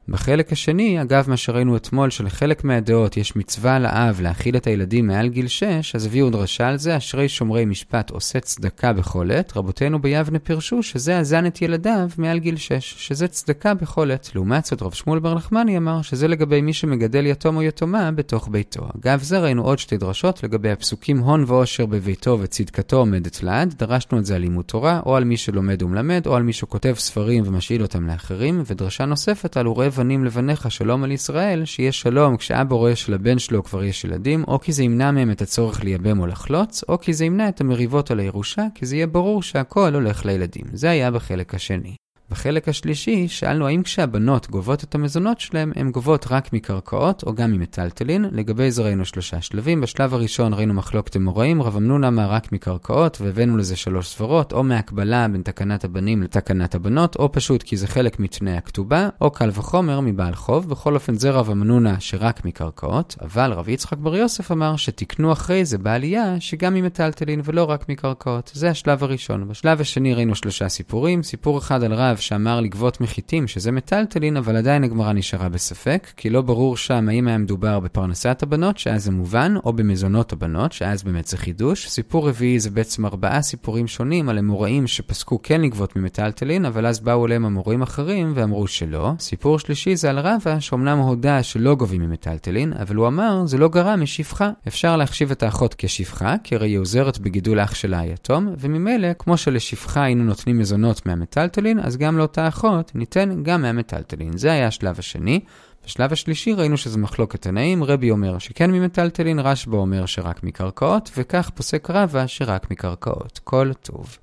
בחלק 0.09 0.53
השני, 0.53 1.03
אגב 1.03 1.25
מה 1.31 1.37
שראינו 1.37 1.77
אתמול 1.77 2.11
שלחלק 2.11 2.65
מהדעות 2.65 3.17
יש 3.17 3.37
מצווה 3.37 3.79
לאב 3.79 4.21
להאכיל 4.21 4.57
את 4.57 4.67
הילדים 4.67 5.07
מעל 5.07 5.29
גיל 5.29 5.49
6, 5.49 5.95
אז 5.95 6.07
הביאו 6.07 6.31
דרשה 6.31 6.69
על 6.69 6.77
זה, 6.77 6.97
אשרי 6.97 7.29
שומרי 7.29 7.65
משפט 7.65 8.11
עושה 8.11 8.41
צדקה 8.41 8.93
בכל 8.93 9.31
עת, 9.31 9.57
רבותינו 9.57 10.03
ביבנה 10.03 10.39
פירשו 10.39 10.83
שזה 10.83 11.19
הזן 11.19 11.47
את 11.47 11.63
ילדיו 11.63 12.09
מעל 12.19 12.39
גיל 12.39 12.57
6, 12.57 12.95
שזה 12.99 13.29
צדקה 13.29 13.75
בכל 13.75 14.11
עת. 14.11 14.31
לעומת 14.35 14.65
זאת, 14.65 14.83
רב 14.83 14.93
שמואל 14.93 15.19
בר 15.19 15.35
נחמני 15.35 15.77
אמר 15.77 16.03
שזה 16.03 16.29
לגבי 16.29 16.61
מי 16.61 16.73
שמגדל 16.73 17.27
יתום 17.27 17.57
או 17.57 17.63
יתומה 17.63 18.13
בתוך 18.13 18.49
ביתו. 18.49 18.89
אגב 19.01 19.23
זה 19.23 19.39
ראינו 19.39 19.63
עוד 19.63 19.79
שתי 19.79 19.97
דרשות 19.97 20.43
לגבי 20.43 20.71
הפסוקים 20.71 21.19
הון 21.19 21.45
ועושר 21.47 21.87
בביתו 21.87 22.39
וצדקתו 22.41 22.97
עומדת 22.97 23.43
לעד, 23.43 23.75
דרשנו 23.79 24.19
את 24.19 24.25
זה 24.25 24.35
על 24.35 24.41
לימוד 24.41 24.65
תורה, 24.65 25.01
או 25.07 25.17
על 25.17 25.25
מי 25.25 25.37
שלומד 25.37 25.83
ומלמד, 25.83 26.27
או 26.27 26.37
על 26.37 26.43
מי 26.43 26.53
שכותב 26.53 26.95
ספרים 26.99 27.45
ומשאיל 27.47 27.83
אותם 27.83 28.07
לאחרים, 28.07 28.63
ודרשה 28.67 29.05
נוספת 29.05 29.57
על 29.57 29.69
וראה 29.69 29.94
בנים 29.97 30.25
לבניך 30.25 30.71
שלום 30.71 31.05
על 31.05 31.13
ישראל, 31.13 31.65
שיהיה 31.65 31.93
שלום 31.93 32.37
כשאבא 32.37 32.77
רואה 32.77 32.97
שלבן 32.97 33.39
שלו 33.39 33.65
כבר 33.65 33.85
יש 33.85 34.05
ילדים, 34.05 34.45
או 34.49 34.61
כי 34.61 34.73
זה 34.73 34.85
ימנע 34.85 35.11
מהם 35.11 35.31
את 35.31 35.43
הצורך 35.43 35.85
לייבם 35.85 36.21
או 36.21 36.27
לחלוץ, 36.27 36.85
או 36.89 37.01
כי 37.01 37.13
זה 37.13 37.25
ימנע 37.25 37.49
את 37.49 37.61
המריבות 37.61 38.11
על 38.11 38.21
הירושה, 38.21 38.67
כי 38.75 38.87
זה 38.87 38.97
יהיה 38.97 39.07
ברור 39.07 39.43
שהכל 39.43 39.95
הולך 39.95 40.27
לילדים. 40.27 40.65
זה 40.73 40.91
היה 40.91 41.11
בחלק 41.11 41.55
השני. 41.55 41.97
בחלק 42.35 42.69
השלישי 42.69 43.29
שאלנו 43.29 43.67
האם 43.67 43.83
כשהבנות 43.83 44.51
גובות 44.51 44.85
את 44.85 44.95
המזונות 44.95 45.41
שלהם, 45.41 45.73
הן 45.77 45.91
גובות 45.91 46.27
רק 46.31 46.53
מקרקעות 46.53 47.23
או 47.23 47.35
גם 47.35 47.53
ממטלטלין. 47.53 48.25
לגבי 48.33 48.71
זה 48.71 48.83
ראינו 48.83 49.05
שלושה 49.05 49.41
שלבים. 49.41 49.81
בשלב 49.81 50.15
הראשון 50.15 50.55
ראינו 50.55 50.75
מחלוקת 50.75 51.17
אמוראים, 51.17 51.63
רב 51.63 51.77
אמנון 51.77 52.05
אמר 52.05 52.31
רק 52.31 52.53
מקרקעות, 52.53 53.19
והבאנו 53.21 53.57
לזה 53.57 53.77
שלוש 53.77 54.09
סברות, 54.09 54.53
או 54.53 54.63
מהקבלה 54.63 55.29
בין 55.29 55.43
תקנת 55.43 55.85
הבנים 55.85 56.23
לתקנת 56.23 56.75
הבנות, 56.75 57.17
או 57.17 57.33
פשוט 57.33 57.63
כי 57.63 57.77
זה 57.77 57.87
חלק 57.87 58.21
מתנאי 58.21 58.57
הכתובה, 58.57 59.09
או 59.21 59.31
קל 59.31 59.51
וחומר 59.53 60.01
מבעל 60.01 60.35
חוב. 60.35 60.69
בכל 60.71 60.95
אופן 60.95 61.15
זה 61.15 61.31
רב 61.31 61.51
אמנונה 61.51 62.01
שרק 62.01 62.45
מקרקעות, 62.45 63.17
אבל 63.23 63.53
רב 63.53 63.69
יצחק 63.69 63.99
בר 63.99 64.17
יוסף 64.17 64.53
אמר 64.53 64.77
שתיקנו 64.77 65.33
אחרי 65.33 65.65
זה 65.65 65.79
בעלייה 65.79 66.41
שגם 66.41 66.75
ממטלטלין 66.75 67.41
ולא 67.45 67.65
רק 67.65 67.89
מקרקעות. 67.89 68.51
זה 68.55 68.71
השלב 68.71 69.05
הראשון. 69.05 69.49
בשלב 69.49 69.81
השני 69.81 70.15
ראינו 70.15 70.35
שלושה 70.35 70.69
סיפורים. 70.69 71.23
סיפור 71.23 71.59
אחד 71.59 71.83
על 71.83 71.93
רב 71.93 72.17
שאמר 72.25 72.61
לגבות 72.61 73.01
מחיתים, 73.01 73.49
שזה 73.49 73.73
מטלטלין, 73.73 74.37
אבל 74.37 74.57
עדיין 74.57 74.85
הגמרא 74.85 75.13
נשארה 75.13 75.49
בספק, 75.49 76.13
כי 76.17 76.31
לא 76.31 76.43
ברור 76.43 76.77
שם 76.77 77.09
האם 77.09 77.29
היה 77.29 77.39
מדובר 77.39 77.81
בפרנסת 77.81 78.43
הבנות, 78.43 78.79
שאז 78.79 79.05
זה 79.05 79.11
מובן, 79.11 79.55
או 79.65 79.73
במזונות 79.73 80.33
הבנות, 80.33 80.73
שאז 80.73 81.03
באמת 81.03 81.27
זה 81.27 81.37
חידוש. 81.37 81.89
סיפור 81.89 82.29
רביעי 82.29 82.61
זה 82.61 82.71
בעצם 82.71 83.07
ארבעה 83.07 83.43
סיפורים 83.43 83.87
שונים 83.87 84.29
על 84.29 84.39
אמוראים 84.39 84.87
שפסקו 84.87 85.43
כן 85.43 85.61
לגבות 85.61 85.97
ממטלטלין, 85.97 86.65
אבל 86.65 86.87
אז 86.87 87.01
באו 87.01 87.27
אליהם 87.27 87.45
אמוראים 87.45 87.83
אחרים 87.83 88.33
ואמרו 88.35 88.67
שלא. 88.67 89.13
סיפור 89.19 89.59
שלישי 89.59 89.97
זה 89.97 90.11
על 90.11 90.19
רבא, 90.19 90.61
שאומנם 90.61 90.99
הודה 90.99 91.43
שלא 91.43 91.75
גובים 91.75 92.03
ממטלטלין, 92.03 92.73
אבל 92.73 92.97
הוא 92.97 93.07
אמר, 93.07 93.47
זה 93.47 93.59
לא 93.59 93.69
גרע 93.69 93.97
משפחה. 93.97 94.51
אפשר 94.69 94.97
להחשיב 94.97 95.31
את 95.31 95.43
האחות 95.43 95.75
כשפחה, 95.79 96.35
כי 96.45 96.55
הרי 96.55 96.69
היא 96.69 96.79
עוזרת 96.79 97.19
בגידול 97.19 97.61
אח 97.61 97.75
שלה 97.75 98.01
היתום, 98.01 98.55
וממילא, 98.59 99.09
כמו 99.19 99.37
שלשפחה 99.37 100.03
היינו 100.03 100.25
נותנים 100.25 100.59
מזונות 100.59 101.07
מהמטלטלין, 101.07 101.81
אז 101.81 101.97
גם 102.15 102.19
לאותה 102.19 102.49
אחות 102.49 102.95
ניתן 102.95 103.43
גם 103.43 103.63
מהמטלטלין. 103.63 104.37
זה 104.37 104.53
היה 104.53 104.67
השלב 104.67 104.99
השני. 104.99 105.41
בשלב 105.85 106.13
השלישי 106.13 106.53
ראינו 106.53 106.77
שזה 106.77 106.99
מחלוקת 106.99 107.43
תנאים, 107.43 107.85
רבי 107.85 108.11
אומר 108.11 108.39
שכן 108.39 108.71
ממטלטלין, 108.71 109.39
רשב"א 109.39 109.77
אומר 109.77 110.07
שרק 110.07 110.43
מקרקעות, 110.43 111.11
וכך 111.17 111.51
פוסק 111.55 111.91
רבא 111.91 112.27
שרק 112.27 112.71
מקרקעות. 112.71 113.41
כל 113.45 113.71
טוב. 113.83 114.07